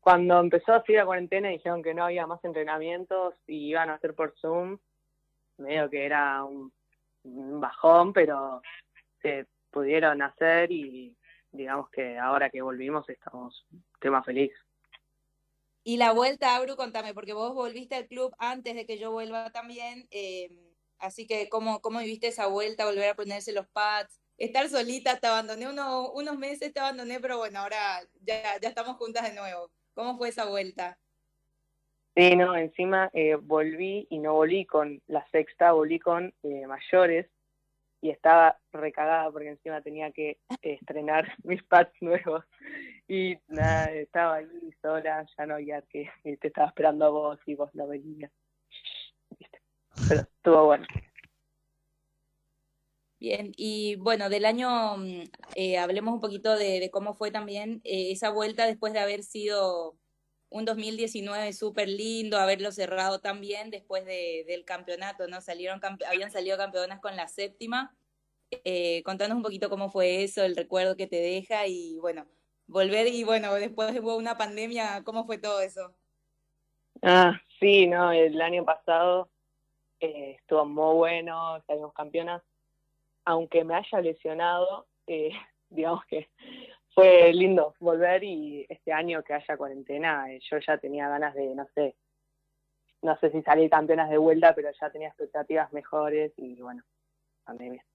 [0.01, 4.13] cuando empezó así la cuarentena dijeron que no había más entrenamientos y iban a hacer
[4.13, 4.77] por Zoom,
[5.61, 6.71] medio que era un,
[7.23, 8.61] bajón, pero
[9.21, 11.15] se pudieron hacer y
[11.51, 13.65] digamos que ahora que volvimos estamos
[13.99, 14.51] tema feliz.
[15.83, 19.51] Y la vuelta, Abru, contame, porque vos volviste al club antes de que yo vuelva
[19.51, 20.49] también, eh,
[20.99, 24.19] así que ¿cómo, cómo viviste esa vuelta, volver a ponerse los pads?
[24.37, 28.97] Estar solita, te abandoné uno- unos meses, te abandoné, pero bueno, ahora ya, ya estamos
[28.97, 29.71] juntas de nuevo.
[29.93, 30.97] ¿Cómo fue esa vuelta?
[32.15, 37.27] Sí, no, encima eh, volví y no volví con la sexta, volví con eh, mayores
[38.01, 42.43] y estaba recagada porque encima tenía que eh, estrenar mis pads nuevos
[43.07, 47.39] y nada, estaba ahí sola, ya no había que y te estaba esperando a vos
[47.45, 48.31] y vos no venías.
[50.07, 50.85] Pero estuvo bueno.
[53.19, 55.23] Bien, y bueno, del año, mm,
[55.55, 59.21] eh, hablemos un poquito de, de cómo fue también eh, esa vuelta después de haber
[59.21, 59.95] sido
[60.51, 65.41] un 2019 súper lindo, haberlo cerrado tan bien después de- del campeonato, ¿no?
[65.41, 67.95] Salieron, habían salido campeonas con la séptima.
[68.51, 72.27] Eh, contanos un poquito cómo fue eso, el recuerdo que te deja y bueno,
[72.67, 75.95] volver y bueno, después hubo una pandemia, ¿cómo fue todo eso?
[77.03, 79.29] Ah, sí, no, el año pasado
[79.99, 82.43] eh, estuvo muy bueno, salimos campeonas,
[83.25, 85.31] aunque me haya lesionado, eh,
[85.69, 86.29] digamos que
[86.93, 91.55] fue lindo volver y este año que haya cuarentena, eh, yo ya tenía ganas de,
[91.55, 91.95] no sé,
[93.01, 96.83] no sé si salir campeonas de vuelta, pero ya tenía expectativas mejores y bueno,
[97.43, 97.85] pandemia.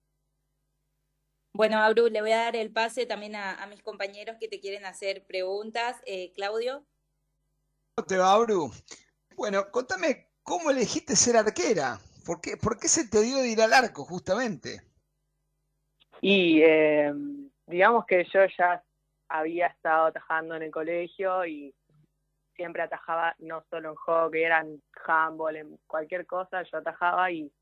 [1.53, 4.61] Bueno, Abru, le voy a dar el pase también a, a mis compañeros que te
[4.61, 6.03] quieren hacer preguntas.
[6.05, 6.85] Eh, Claudio.
[7.95, 8.71] ¿Cómo te va, Bru?
[9.37, 11.99] Bueno, contame, ¿cómo elegiste ser arquera?
[12.27, 14.83] ¿Por qué, por qué se te dio de ir al arco, justamente?
[16.21, 17.11] Y eh,
[17.67, 18.83] digamos que yo ya
[19.29, 21.75] había estado atajando en el colegio y
[22.55, 27.53] siempre atajaba no solo en hockey, eran handball, en cualquier cosa yo atajaba y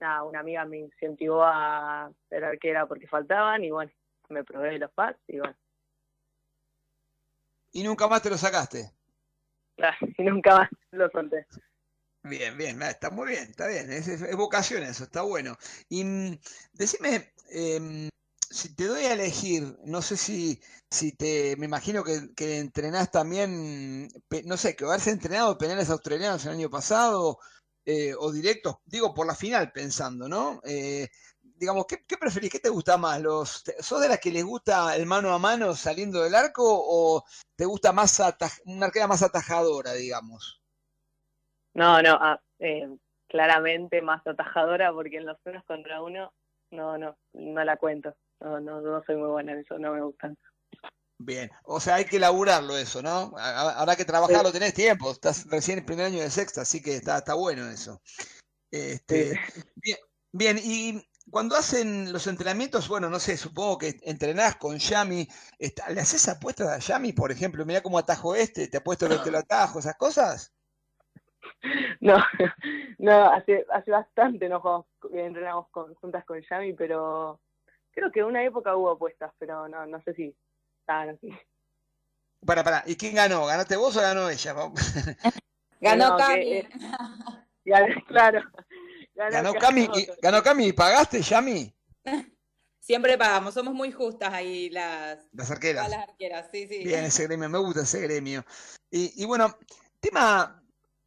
[0.00, 3.92] nada, una amiga me incentivó a ser arquera porque faltaban y bueno,
[4.28, 5.56] me probé los pads y bueno,
[7.72, 8.90] Y nunca más te lo sacaste.
[10.18, 11.46] y nunca más lo solté.
[12.22, 15.56] Bien, bien, está muy bien, está bien, es, es- vocación eso, está bueno.
[15.88, 16.38] Y mm,
[16.74, 18.09] decime, em,
[18.50, 20.60] si te doy a elegir, no sé si,
[20.90, 24.08] si te, me imagino que, que entrenás también,
[24.44, 27.38] no sé, que haberse entrenado penales australianos el año pasado,
[27.86, 30.60] eh, o directos, digo por la final pensando, ¿no?
[30.64, 31.08] Eh,
[31.40, 32.50] digamos, ¿qué, qué preferís?
[32.50, 33.20] ¿Qué te gusta más?
[33.20, 37.24] Los, ¿Sos de las que les gusta el mano a mano saliendo del arco o
[37.56, 38.20] te gusta más
[38.64, 40.60] una arquera más atajadora, digamos?
[41.74, 42.88] No, no, ah, eh,
[43.28, 46.32] claramente más atajadora porque en los unos contra uno
[46.72, 48.16] no, no, no la cuento.
[48.40, 50.36] No, no, no soy muy buena en eso, no me gustan.
[51.18, 53.34] Bien, o sea, hay que laburarlo eso, ¿no?
[53.36, 56.96] Habrá que trabajarlo, tenés tiempo, estás recién en el primer año de sexta, así que
[56.96, 58.00] está, está bueno eso.
[58.70, 59.38] Este,
[59.74, 59.98] bien,
[60.32, 65.90] bien, y cuando hacen los entrenamientos, bueno, no sé, supongo que entrenás con Yami, está-
[65.90, 67.66] ¿le haces apuestas a Yami, por ejemplo?
[67.66, 70.52] Mirá cómo atajo este, te apuesto que te lo atajo, esas cosas.
[72.00, 72.16] No,
[72.98, 77.40] no, hace, hace bastante no jugamos, eh, entrenamos con, juntas con Yami, pero
[77.92, 80.34] creo que una época hubo apuestas, pero no, no sé si
[80.80, 81.30] estaban así.
[82.44, 83.46] Para, para, ¿y quién ganó?
[83.46, 84.54] ¿Ganaste vos o ganó ella?
[85.80, 86.52] Ganó No, Cami.
[86.52, 86.68] eh,
[87.64, 88.40] ya, claro.
[89.14, 91.74] Ganó Cami, y, ganó Cami y pagaste, Yami,
[92.80, 95.88] Siempre pagamos, somos muy justas ahí las, las arqueras.
[95.88, 96.82] las arqueras, sí, sí.
[96.82, 98.44] Bien, ese gremio, me gusta ese gremio.
[98.90, 99.56] Y, y bueno,
[100.00, 100.60] tema,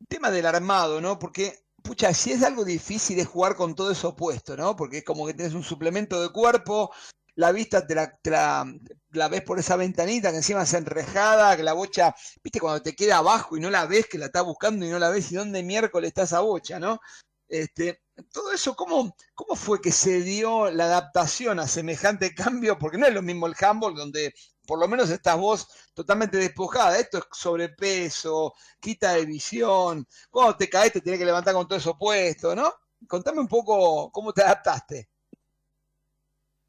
[0.07, 1.17] tema del armado, ¿no?
[1.19, 4.75] Porque, pucha, si es algo difícil es jugar con todo eso puesto, ¿no?
[4.75, 6.91] Porque es como que tienes un suplemento de cuerpo,
[7.35, 12.15] la vista te la ves por esa ventanita que encima es enrejada, que la bocha,
[12.43, 14.99] viste, cuando te queda abajo y no la ves, que la estás buscando y no
[14.99, 16.99] la ves, y dónde miércoles está esa bocha, ¿no?
[17.47, 18.01] Este,
[18.31, 22.77] todo eso, ¿cómo, ¿cómo fue que se dio la adaptación a semejante cambio?
[22.77, 24.33] Porque no es lo mismo el handball, donde
[24.65, 26.97] por lo menos estás vos totalmente despojada.
[26.97, 30.05] Esto es sobrepeso, quita de visión.
[30.29, 32.71] Cuando te caes te tenés que levantar con todo eso puesto, ¿no?
[33.07, 35.09] Contame un poco cómo te adaptaste.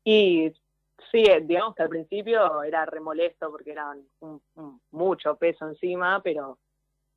[0.04, 0.52] Y
[1.10, 6.58] sí, digamos que al principio era remolesto porque era un- mucho peso encima, pero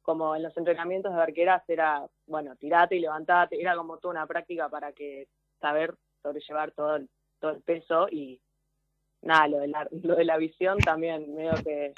[0.01, 4.27] como en los entrenamientos de arqueras era, bueno, tirate y levantate, era como toda una
[4.27, 5.27] práctica para que
[5.59, 6.99] saber sobrellevar todo
[7.39, 8.41] todo el peso y
[9.21, 11.93] nada, lo de la, lo de la visión también, medio que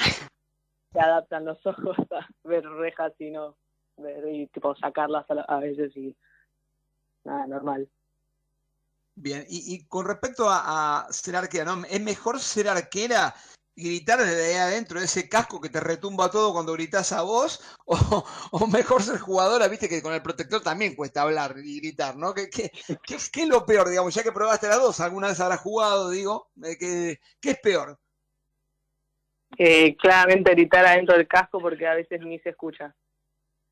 [0.93, 3.55] se adaptan los ojos a ver rejas y no,
[3.97, 6.15] ver y tipo sacarlas a, la- a veces y
[7.23, 7.89] nada, normal.
[9.15, 11.83] Bien, y, y con respecto a, a ser arquera, ¿no?
[11.89, 13.35] ¿Es mejor ser arquera
[13.81, 17.61] gritar desde ahí adentro, ese casco que te retumba todo cuando gritas a vos?
[17.85, 19.67] ¿O, o mejor ser jugadora?
[19.67, 22.33] Viste que con el protector también cuesta hablar y gritar, ¿no?
[22.33, 22.71] ¿Qué, qué,
[23.03, 24.13] qué, qué es lo peor, digamos?
[24.13, 27.99] Ya que probaste las dos, alguna vez habrás jugado, digo, eh, ¿qué, qué es peor?
[29.57, 32.95] Eh, claramente gritar adentro del casco porque a veces ni se escucha.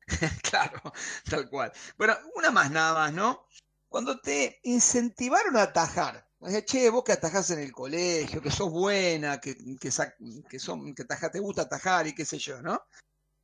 [0.42, 0.80] Claro,
[1.28, 1.72] tal cual.
[1.96, 3.46] Bueno, una más nada más, ¿no?
[3.88, 8.70] Cuando te incentivaron a atajar, sea, che, vos que atajás en el colegio, que sos
[8.70, 12.80] buena, que, que, son, que te gusta atajar y qué sé yo, ¿no?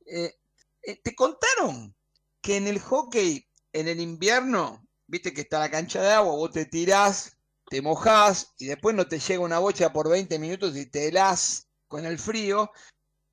[0.05, 0.33] Eh,
[0.81, 1.95] eh, ¿te contaron
[2.41, 6.51] que en el hockey, en el invierno, viste que está la cancha de agua, vos
[6.51, 7.37] te tirás,
[7.69, 11.67] te mojás y después no te llega una bocha por 20 minutos y te helás
[11.87, 12.71] con el frío?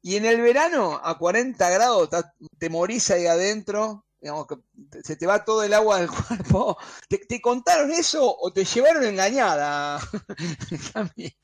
[0.01, 2.09] Y en el verano, a 40 grados,
[2.59, 4.56] te morís ahí adentro, digamos que
[5.02, 6.78] se te va todo el agua del cuerpo.
[7.08, 9.98] ¿Te, te contaron eso o te llevaron engañada?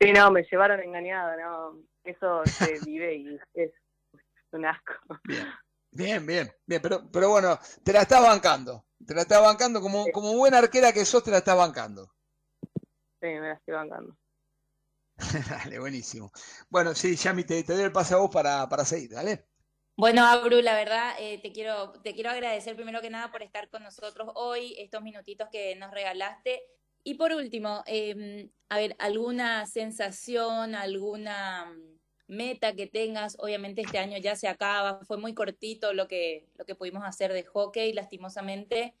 [0.00, 1.82] Sí, no, me llevaron engañada, no.
[2.04, 3.72] Eso se vive y es
[4.52, 4.92] un asco.
[5.90, 8.86] Bien, bien, bien, pero, pero bueno, te la estás bancando.
[9.04, 12.12] Te la estás bancando como, como buena arquera que sos, te la estás bancando.
[13.20, 14.16] Sí, me la estoy bancando.
[15.50, 16.30] Dale, buenísimo.
[16.68, 19.48] Bueno, sí, Yami, te, te doy el pase a vos para, para seguir, ¿dale?
[19.98, 23.68] Bueno, Abru, la verdad, eh, te quiero, te quiero agradecer primero que nada por estar
[23.68, 26.62] con nosotros hoy, estos minutitos que nos regalaste.
[27.02, 31.98] Y por último, eh, a ver, alguna sensación, alguna mm,
[32.28, 33.36] meta que tengas.
[33.40, 37.32] Obviamente este año ya se acaba, fue muy cortito lo que, lo que pudimos hacer
[37.32, 38.94] de hockey, lastimosamente.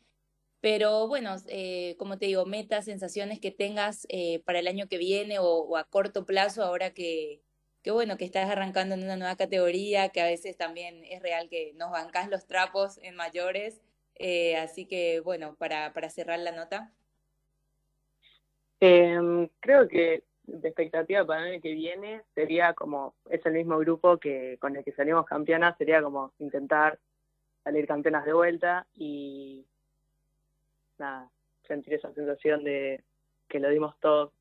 [0.60, 4.98] Pero bueno, eh, como te digo, metas, sensaciones que tengas eh, para el año que
[4.98, 7.40] viene o, o a corto plazo, ahora que,
[7.82, 11.48] que bueno, que estás arrancando en una nueva categoría, que a veces también es real
[11.48, 13.80] que nos bancás los trapos en mayores.
[14.16, 16.92] Eh, así que bueno, para, para cerrar la nota.
[18.80, 24.18] Eh, creo que de expectativa para el que viene sería como, es el mismo grupo
[24.18, 26.98] que con el que salimos campeonas, sería como intentar
[27.64, 29.66] salir campeonas de vuelta y
[30.98, 31.30] nada,
[31.66, 33.04] sentir esa sensación de
[33.48, 34.32] que lo dimos todo.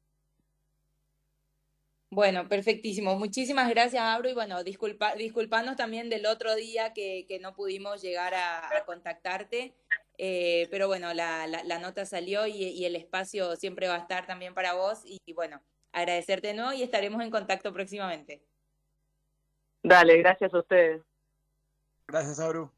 [2.10, 3.18] Bueno, perfectísimo.
[3.18, 4.30] Muchísimas gracias, Abro.
[4.30, 8.86] Y bueno, disculpa, disculpanos también del otro día que, que no pudimos llegar a, a
[8.86, 9.74] contactarte.
[10.18, 14.00] Eh, pero bueno, la, la, la nota salió y, y, el espacio siempre va a
[14.00, 15.02] estar también para vos.
[15.06, 15.62] Y, y bueno,
[15.92, 18.42] agradecerte de nuevo y estaremos en contacto próximamente.
[19.84, 21.02] Dale, gracias a ustedes.
[22.08, 22.72] Gracias, Abru.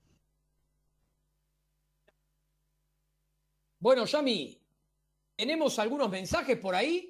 [3.80, 4.60] Bueno, Yami,
[5.40, 7.09] ¿Tenemos algunos mensajes por ahí?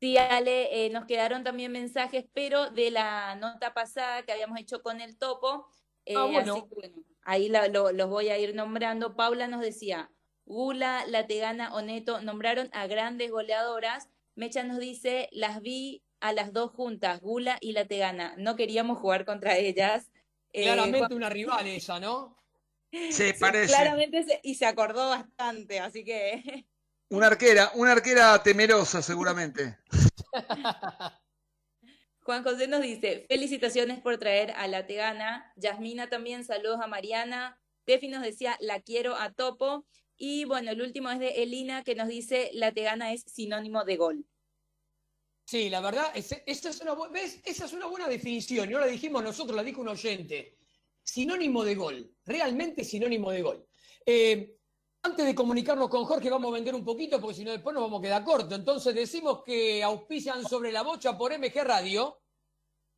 [0.00, 4.82] Sí, Ale, eh, nos quedaron también mensajes, pero de la nota pasada que habíamos hecho
[4.82, 5.66] con el topo.
[6.06, 6.52] eh, Ah, bueno.
[6.54, 9.14] así que, bueno, ahí la- lo- los voy a ir nombrando.
[9.14, 10.10] Paula nos decía,
[10.46, 14.08] Gula, Lategana, Oneto nombraron a grandes goleadoras.
[14.34, 18.34] Mecha nos dice, las vi a las dos juntas, Gula y Lategana.
[18.38, 20.10] No queríamos jugar contra ellas.
[20.54, 22.34] Eh, Claramente Juan- una rival esa, ¿no?
[22.90, 22.92] Se
[23.34, 23.66] Sí, parece.
[23.66, 26.42] claramente se- y se acordó bastante, así que
[27.10, 29.78] Una arquera, una arquera temerosa seguramente.
[32.22, 35.50] Juan José nos dice, felicitaciones por traer a la Tegana.
[35.56, 37.58] Yasmina también, saludos a Mariana.
[37.84, 39.86] Tefi nos decía, la quiero a Topo.
[40.18, 43.96] Y bueno, el último es de Elina que nos dice, la Tegana es sinónimo de
[43.96, 44.26] gol.
[45.46, 47.40] Sí, la verdad, es- esa, es una, bu- ¿ves?
[47.46, 48.68] esa es una buena definición.
[48.68, 50.58] Y no la dijimos nosotros, la dijo un oyente.
[51.02, 53.66] Sinónimo de gol, realmente sinónimo de gol.
[54.04, 54.57] Eh,
[55.02, 57.82] antes de comunicarnos con Jorge, vamos a vender un poquito, porque si no después nos
[57.82, 58.54] vamos a quedar corto.
[58.54, 62.20] Entonces decimos que auspician sobre la bocha por MG Radio.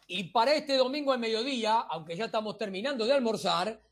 [0.08, 3.82] Y para este domingo al mediodía, aunque ya estamos terminando de almorzar,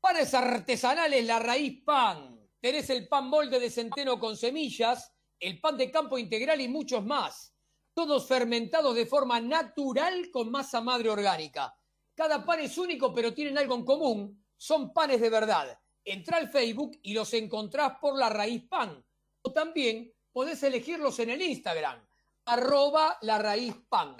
[0.00, 2.40] panes artesanales La Raíz Pan.
[2.62, 5.12] Tenés el pan molde de centeno con semillas,
[5.42, 7.52] el pan de campo integral y muchos más.
[7.92, 11.76] Todos fermentados de forma natural con masa madre orgánica.
[12.14, 14.44] Cada pan es único, pero tienen algo en común.
[14.56, 15.76] Son panes de verdad.
[16.04, 19.04] Entra al Facebook y los encontrás por La Raíz Pan.
[19.42, 22.06] O también podés elegirlos en el Instagram,
[22.44, 24.16] arroba La Raíz Pan.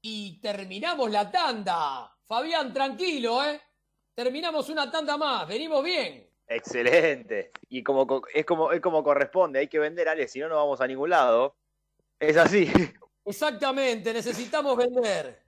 [0.00, 2.16] Y terminamos la tanda.
[2.24, 3.60] Fabián, tranquilo, ¿eh?
[4.14, 5.48] Terminamos una tanda más.
[5.48, 6.27] Venimos bien.
[6.48, 7.50] Excelente.
[7.68, 10.56] Y como co- es como es como corresponde, hay que vender, Ale, si no no
[10.56, 11.54] vamos a ningún lado.
[12.18, 12.70] Es así.
[13.24, 15.42] Exactamente, necesitamos vender.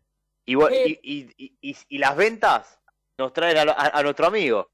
[0.44, 0.98] Y, Eh.
[1.02, 2.78] y, y- y- y- y las ventas
[3.18, 4.70] nos traen a, a- a nuestro amigo.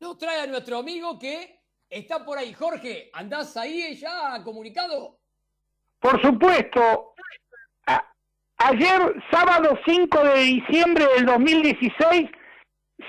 [0.00, 2.54] Nos trae a nuestro amigo que está por ahí.
[2.54, 5.18] Jorge, ¿andás ahí ya comunicado?
[6.00, 7.14] Por supuesto,
[7.86, 8.12] a-
[8.56, 12.30] ayer, sábado 5 de diciembre del 2016,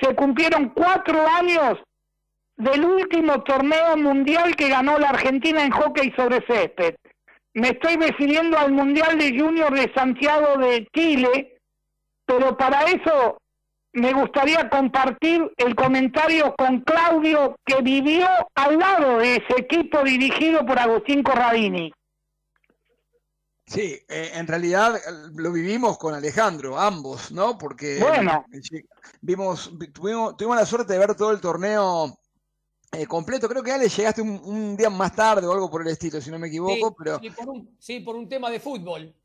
[0.01, 1.79] se cumplieron cuatro años
[2.57, 6.95] del último torneo mundial que ganó la Argentina en hockey sobre césped.
[7.55, 11.59] Me estoy refiriendo al Mundial de Junior de Santiago de Chile,
[12.25, 13.37] pero para eso
[13.93, 20.65] me gustaría compartir el comentario con Claudio, que vivió al lado de ese equipo dirigido
[20.65, 21.93] por Agustín Corradini.
[23.65, 24.99] Sí, eh, en realidad eh,
[25.35, 27.57] lo vivimos con Alejandro, ambos, ¿no?
[27.57, 28.45] Porque Bueno.
[28.51, 28.83] eh,
[29.21, 32.17] vimos, vi- tuvimos, tuvimos la suerte de ver todo el torneo
[32.93, 33.49] eh, completo.
[33.49, 36.31] Creo que Ale llegaste un, un día más tarde o algo por el estilo, si
[36.31, 39.15] no me equivoco, sí, pero sí, por un, sí, por un tema de fútbol.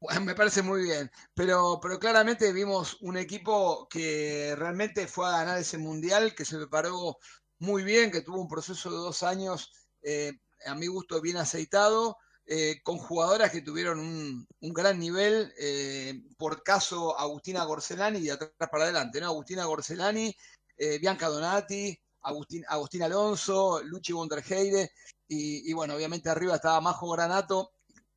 [0.00, 5.38] Bueno, me parece muy bien, pero, pero claramente vimos un equipo que realmente fue a
[5.38, 7.18] ganar ese mundial, que se preparó
[7.58, 9.72] muy bien, que tuvo un proceso de dos años,
[10.02, 10.34] eh,
[10.66, 16.22] a mi gusto, bien aceitado, eh, con jugadoras que tuvieron un, un gran nivel, eh,
[16.38, 19.26] por caso Agustina Gorcelani, y de atrás para adelante, ¿no?
[19.26, 20.32] Agustina Gorcelani,
[20.76, 24.92] eh, Bianca Donati, Agustín, Agustín Alonso, Luchi Wonderheide,
[25.26, 27.72] y, y bueno, obviamente arriba estaba Majo Granato,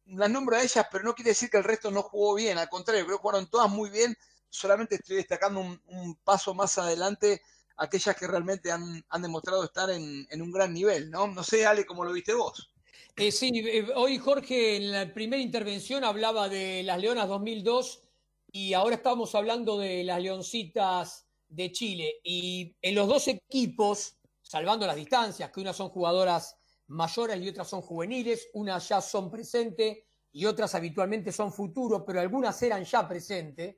[0.05, 2.69] las nombro a ellas, pero no quiere decir que el resto no jugó bien, al
[2.69, 4.15] contrario, creo que jugaron todas muy bien,
[4.49, 7.41] solamente estoy destacando un, paso más adelante
[7.77, 11.27] aquellas que realmente han, demostrado estar en, en un gran nivel, ¿no?
[11.27, 12.71] No sé, Ale, cómo lo viste vos.
[13.15, 18.03] Eh, sí, eh, hoy Jorge en la primera intervención hablaba de las Leonas 2002
[18.51, 22.15] y ahora estamos hablando de las Leoncitas de Chile.
[22.23, 26.57] Y en los dos equipos, salvando las distancias, que unas son jugadoras
[26.87, 29.99] mayores y otras son juveniles, unas ya son presentes
[30.33, 33.75] y otras habitualmente son futuro, pero algunas eran ya presentes,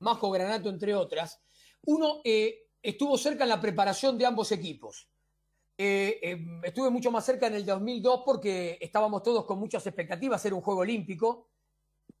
[0.00, 1.40] Majo Granato entre otras,
[1.86, 5.08] uno eh, estuvo cerca en la preparación de ambos equipos.
[5.76, 10.44] Eh, eh, estuve mucho más cerca en el 2002 porque estábamos todos con muchas expectativas,
[10.44, 11.48] era un juego olímpico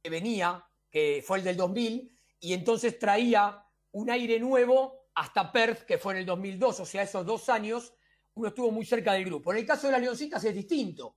[0.00, 5.84] que venía, que fue el del 2000, y entonces traía un aire nuevo hasta Perth,
[5.84, 7.92] que fue en el 2002, o sea, esos dos años,
[8.34, 9.52] uno estuvo muy cerca del grupo.
[9.52, 11.16] En el caso de las Leoncitas es distinto,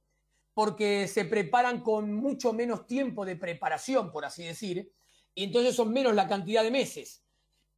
[0.54, 4.92] porque se preparan con mucho menos tiempo de preparación, por así decir,
[5.34, 7.24] y entonces son menos la cantidad de meses.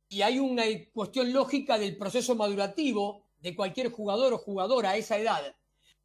[0.10, 0.64] Y hay una
[0.94, 5.56] cuestión lógica del proceso madurativo de cualquier jugador o jugadora a esa edad.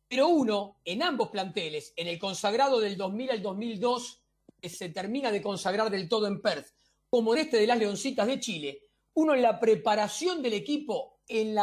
[0.09, 4.23] Pero uno, en ambos planteles, en el consagrado del 2000 al 2002,
[4.61, 6.69] que se termina de consagrar del todo en Perth,
[7.11, 11.55] como en este de las Leoncitas de Chile, uno en la preparación del equipo, en,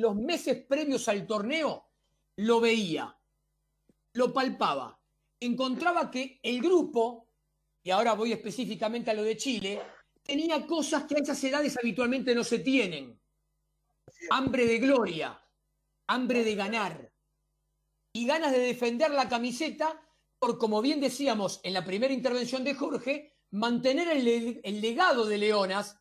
[0.00, 1.86] los meses previos al torneo,
[2.36, 3.16] lo veía,
[4.14, 5.00] lo palpaba,
[5.40, 7.28] encontraba que el grupo,
[7.82, 9.80] y ahora voy específicamente a lo de Chile,
[10.22, 13.18] tenía cosas que a esas edades habitualmente no se tienen.
[14.30, 15.40] Hambre de gloria,
[16.08, 17.12] hambre de ganar
[18.12, 20.02] y ganas de defender la camiseta
[20.38, 25.24] por, como bien decíamos en la primera intervención de Jorge, mantener el, le- el legado
[25.26, 25.98] de Leonas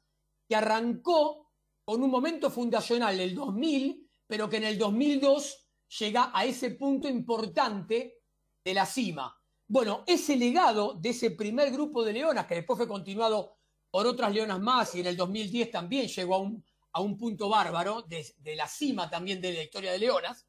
[0.47, 1.51] que arrancó
[1.83, 5.67] con un momento fundacional del 2000, pero que en el 2002
[5.99, 8.19] llega a ese punto importante
[8.63, 9.35] de la cima.
[9.67, 13.57] Bueno, ese legado de ese primer grupo de leonas, que después fue continuado
[13.91, 17.49] por otras leonas más y en el 2010 también llegó a un, a un punto
[17.49, 20.45] bárbaro de la cima también de la historia de leonas,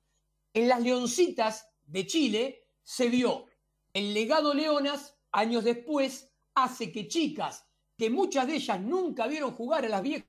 [0.53, 3.47] en las leoncitas de Chile se vio
[3.93, 7.65] el legado leonas años después hace que chicas
[7.97, 10.29] que muchas de ellas nunca vieron jugar a las viejas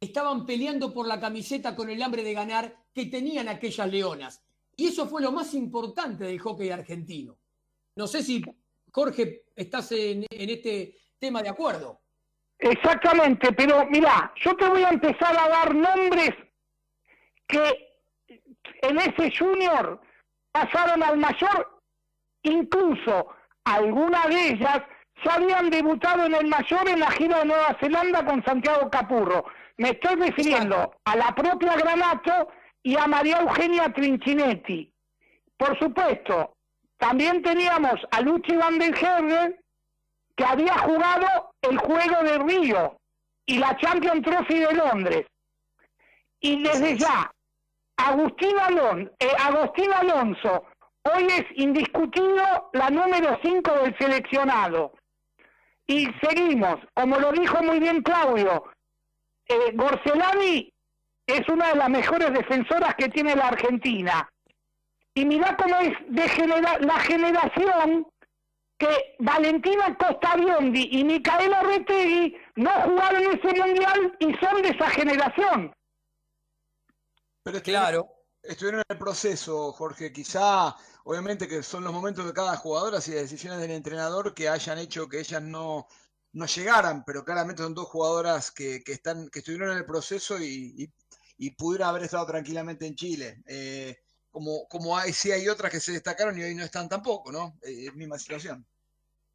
[0.00, 4.42] estaban peleando por la camiseta con el hambre de ganar que tenían aquellas leonas.
[4.76, 7.38] Y eso fue lo más importante del hockey argentino.
[7.96, 8.44] No sé si,
[8.92, 12.00] Jorge, estás en, en este tema de acuerdo.
[12.58, 16.30] Exactamente, pero mira, yo te voy a empezar a dar nombres
[17.46, 17.96] que
[18.82, 20.00] en ese junior
[20.52, 21.80] pasaron al mayor,
[22.42, 23.35] incluso
[23.66, 24.82] algunas de ellas
[25.24, 29.44] ya habían debutado en el mayor en la gira de Nueva Zelanda con Santiago Capurro.
[29.76, 32.48] Me estoy refiriendo a la propia Granato
[32.82, 34.92] y a María Eugenia Trinchinetti.
[35.56, 36.54] Por supuesto,
[36.98, 39.58] también teníamos a Luchi Van der Herden,
[40.36, 42.96] que había jugado el juego de Río
[43.46, 45.26] y la Champions Trophy de Londres.
[46.40, 47.30] Y desde ya,
[47.96, 50.66] Agustín, Alon- eh, Agustín Alonso,
[51.14, 54.92] hoy es indiscutido la número 5 del seleccionado.
[55.86, 58.64] Y seguimos, como lo dijo muy bien Claudio,
[59.46, 60.72] eh, Gorcelani
[61.26, 64.28] es una de las mejores defensoras que tiene la Argentina.
[65.14, 68.06] Y mirá cómo es de genera- la generación
[68.78, 74.90] que Valentina Costa Biondi y Micaela Retegui no jugaron ese mundial y son de esa
[74.90, 75.72] generación.
[77.42, 78.08] Pero claro.
[78.42, 80.12] Estuvieron en el proceso, Jorge.
[80.12, 80.76] Quizá,
[81.06, 84.78] obviamente, que son los momentos de cada jugadora y las decisiones del entrenador que hayan
[84.78, 85.86] hecho que ellas no,
[86.32, 90.36] no llegaran, pero claramente son dos jugadoras que, que están, que estuvieron en el proceso
[90.40, 90.92] y,
[91.38, 93.40] y, haber estado tranquilamente en Chile.
[93.46, 93.96] Eh,
[94.30, 97.56] como, como hay, sí hay otras que se destacaron y hoy no están tampoco, ¿no?
[97.62, 98.66] Eh, misma situación.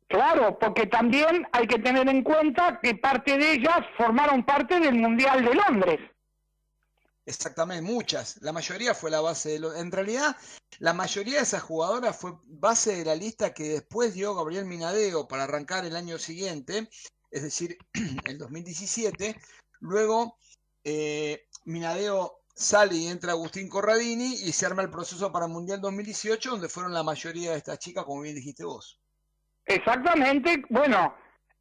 [0.08, 4.96] Claro, porque también hay que tener en cuenta que parte de ellas formaron parte del
[4.96, 6.00] Mundial de Londres.
[7.26, 8.42] Exactamente, muchas.
[8.42, 9.76] La mayoría fue la base de lo...
[9.76, 10.36] En realidad,
[10.80, 15.28] la mayoría de esas jugadoras fue base de la lista que después dio Gabriel Minadeo
[15.28, 16.90] para arrancar el año siguiente,
[17.30, 17.78] es decir,
[18.26, 19.40] el 2017.
[19.82, 20.38] Luego,
[20.84, 25.80] eh, Minadeo sale y entra Agustín Corradini y se arma el proceso para el Mundial
[25.82, 29.00] 2018, donde fueron la mayoría de estas chicas, como bien dijiste vos.
[29.66, 31.16] Exactamente, bueno,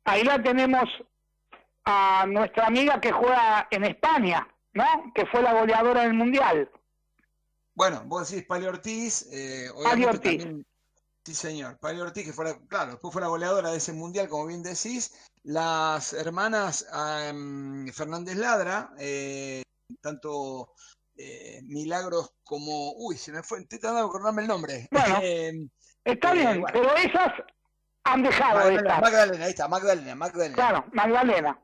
[0.04, 0.84] ahí la tenemos
[1.84, 4.84] a nuestra amiga que juega en España, ¿no?
[5.14, 6.70] Que fue la goleadora del Mundial.
[7.74, 10.38] Bueno, vos decís Pali Ortiz, eh, Pali Ortiz.
[10.38, 10.66] también-
[11.24, 14.28] sí señor, Pali Ortiz, que fue la, claro, después fue la goleadora de ese mundial,
[14.28, 16.86] como bien decís, las hermanas
[17.28, 19.62] em, Fernández Ladra, eh,
[20.00, 20.72] tanto
[21.16, 24.88] eh, Milagros como, uy, se me fue, estoy tratando de acordarme el nombre.
[24.90, 25.68] Bueno, Em,
[26.04, 26.66] Está eh, bien, bueno.
[26.72, 27.32] pero esas
[28.04, 29.02] han dejado de Magdalena, estar.
[29.02, 30.54] Magdalena, ahí está, Magdalena, Magdalena.
[30.54, 31.58] Claro, Magdalena.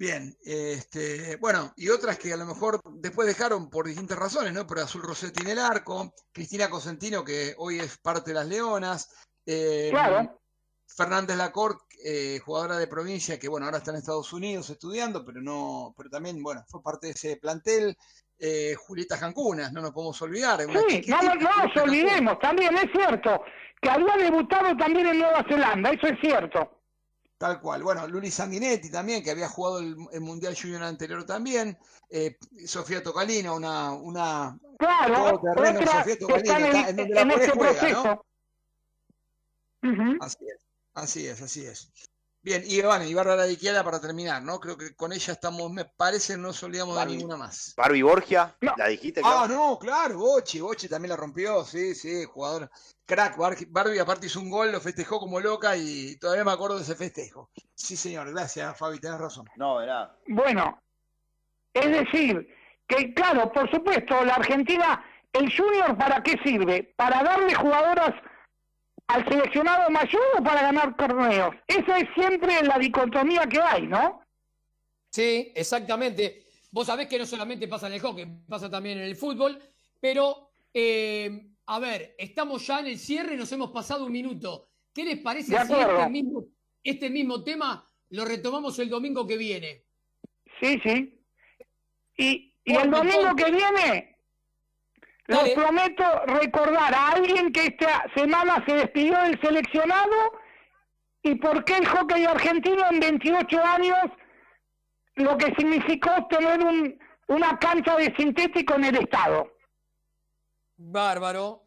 [0.00, 4.66] Bien, este, bueno, y otras que a lo mejor después dejaron por distintas razones, ¿no?
[4.66, 9.14] Pero Azul Rossetti en el arco, Cristina Cosentino, que hoy es parte de las Leonas,
[9.44, 10.40] eh, Claro.
[10.86, 15.42] Fernández Lacorte, eh, jugadora de provincia, que bueno, ahora está en Estados Unidos estudiando, pero
[15.42, 17.94] no, pero también, bueno, fue parte de ese plantel.
[18.38, 20.62] Eh, Julieta Jancunas, no nos podemos olvidar.
[20.62, 23.42] Sí, no, no, no nos olvidemos, también es cierto
[23.82, 26.79] que había debutado también en Nueva Zelanda, eso es cierto.
[27.40, 27.82] Tal cual.
[27.82, 31.78] Bueno, Luli Sanguinetti también, que había jugado el, el Mundial Junior anterior también.
[32.10, 32.36] Eh,
[32.66, 35.54] Sofía Tocalino, una, una Claro, otra
[35.86, 38.22] Sofía está en, está- en donde la en Cole ese juega, proceso.
[39.82, 40.18] ¿no?
[40.20, 41.90] Así es, así es, así es.
[42.42, 44.58] Bien, y bueno, y Bárbara de Iquiala para terminar, ¿no?
[44.60, 47.16] Creo que con ella estamos, me parece, no nos olvidamos de Barbie.
[47.18, 47.74] ninguna más.
[47.76, 49.20] Barbie Borgia, ¿la dijiste?
[49.22, 49.48] Ah, Clau?
[49.48, 52.70] no, claro, Boche, Boche también la rompió, sí, sí, jugadora.
[53.04, 56.76] Crack, Bar- Barbie aparte hizo un gol, lo festejó como loca y todavía me acuerdo
[56.76, 57.50] de ese festejo.
[57.74, 59.46] Sí, señor, gracias, Fabi, tenés razón.
[59.56, 60.16] No, nada.
[60.28, 60.80] Bueno,
[61.74, 62.48] es decir,
[62.86, 65.04] que claro, por supuesto, la Argentina,
[65.34, 66.94] el Junior, ¿para qué sirve?
[66.96, 68.14] ¿Para darle jugadoras
[69.12, 71.54] al seleccionado mayor o para ganar torneos?
[71.66, 74.22] Esa es siempre la dicotomía que hay, ¿no?
[75.10, 76.46] Sí, exactamente.
[76.70, 79.60] Vos sabés que no solamente pasa en el hockey, pasa también en el fútbol,
[80.00, 84.68] pero eh, a ver, estamos ya en el cierre, nos hemos pasado un minuto.
[84.92, 86.44] ¿Qué les parece si este mismo,
[86.82, 89.84] este mismo tema lo retomamos el domingo que viene?
[90.60, 91.20] Sí, sí.
[92.16, 94.09] Y, el domingo que viene,
[95.36, 95.54] Dale.
[95.54, 100.32] prometo recordar a alguien que esta semana se despidió del seleccionado
[101.22, 103.98] y por qué el hockey argentino en 28 años
[105.14, 106.98] lo que significó tener un,
[107.28, 109.52] una cancha de sintético en el estado.
[110.76, 111.66] Bárbaro.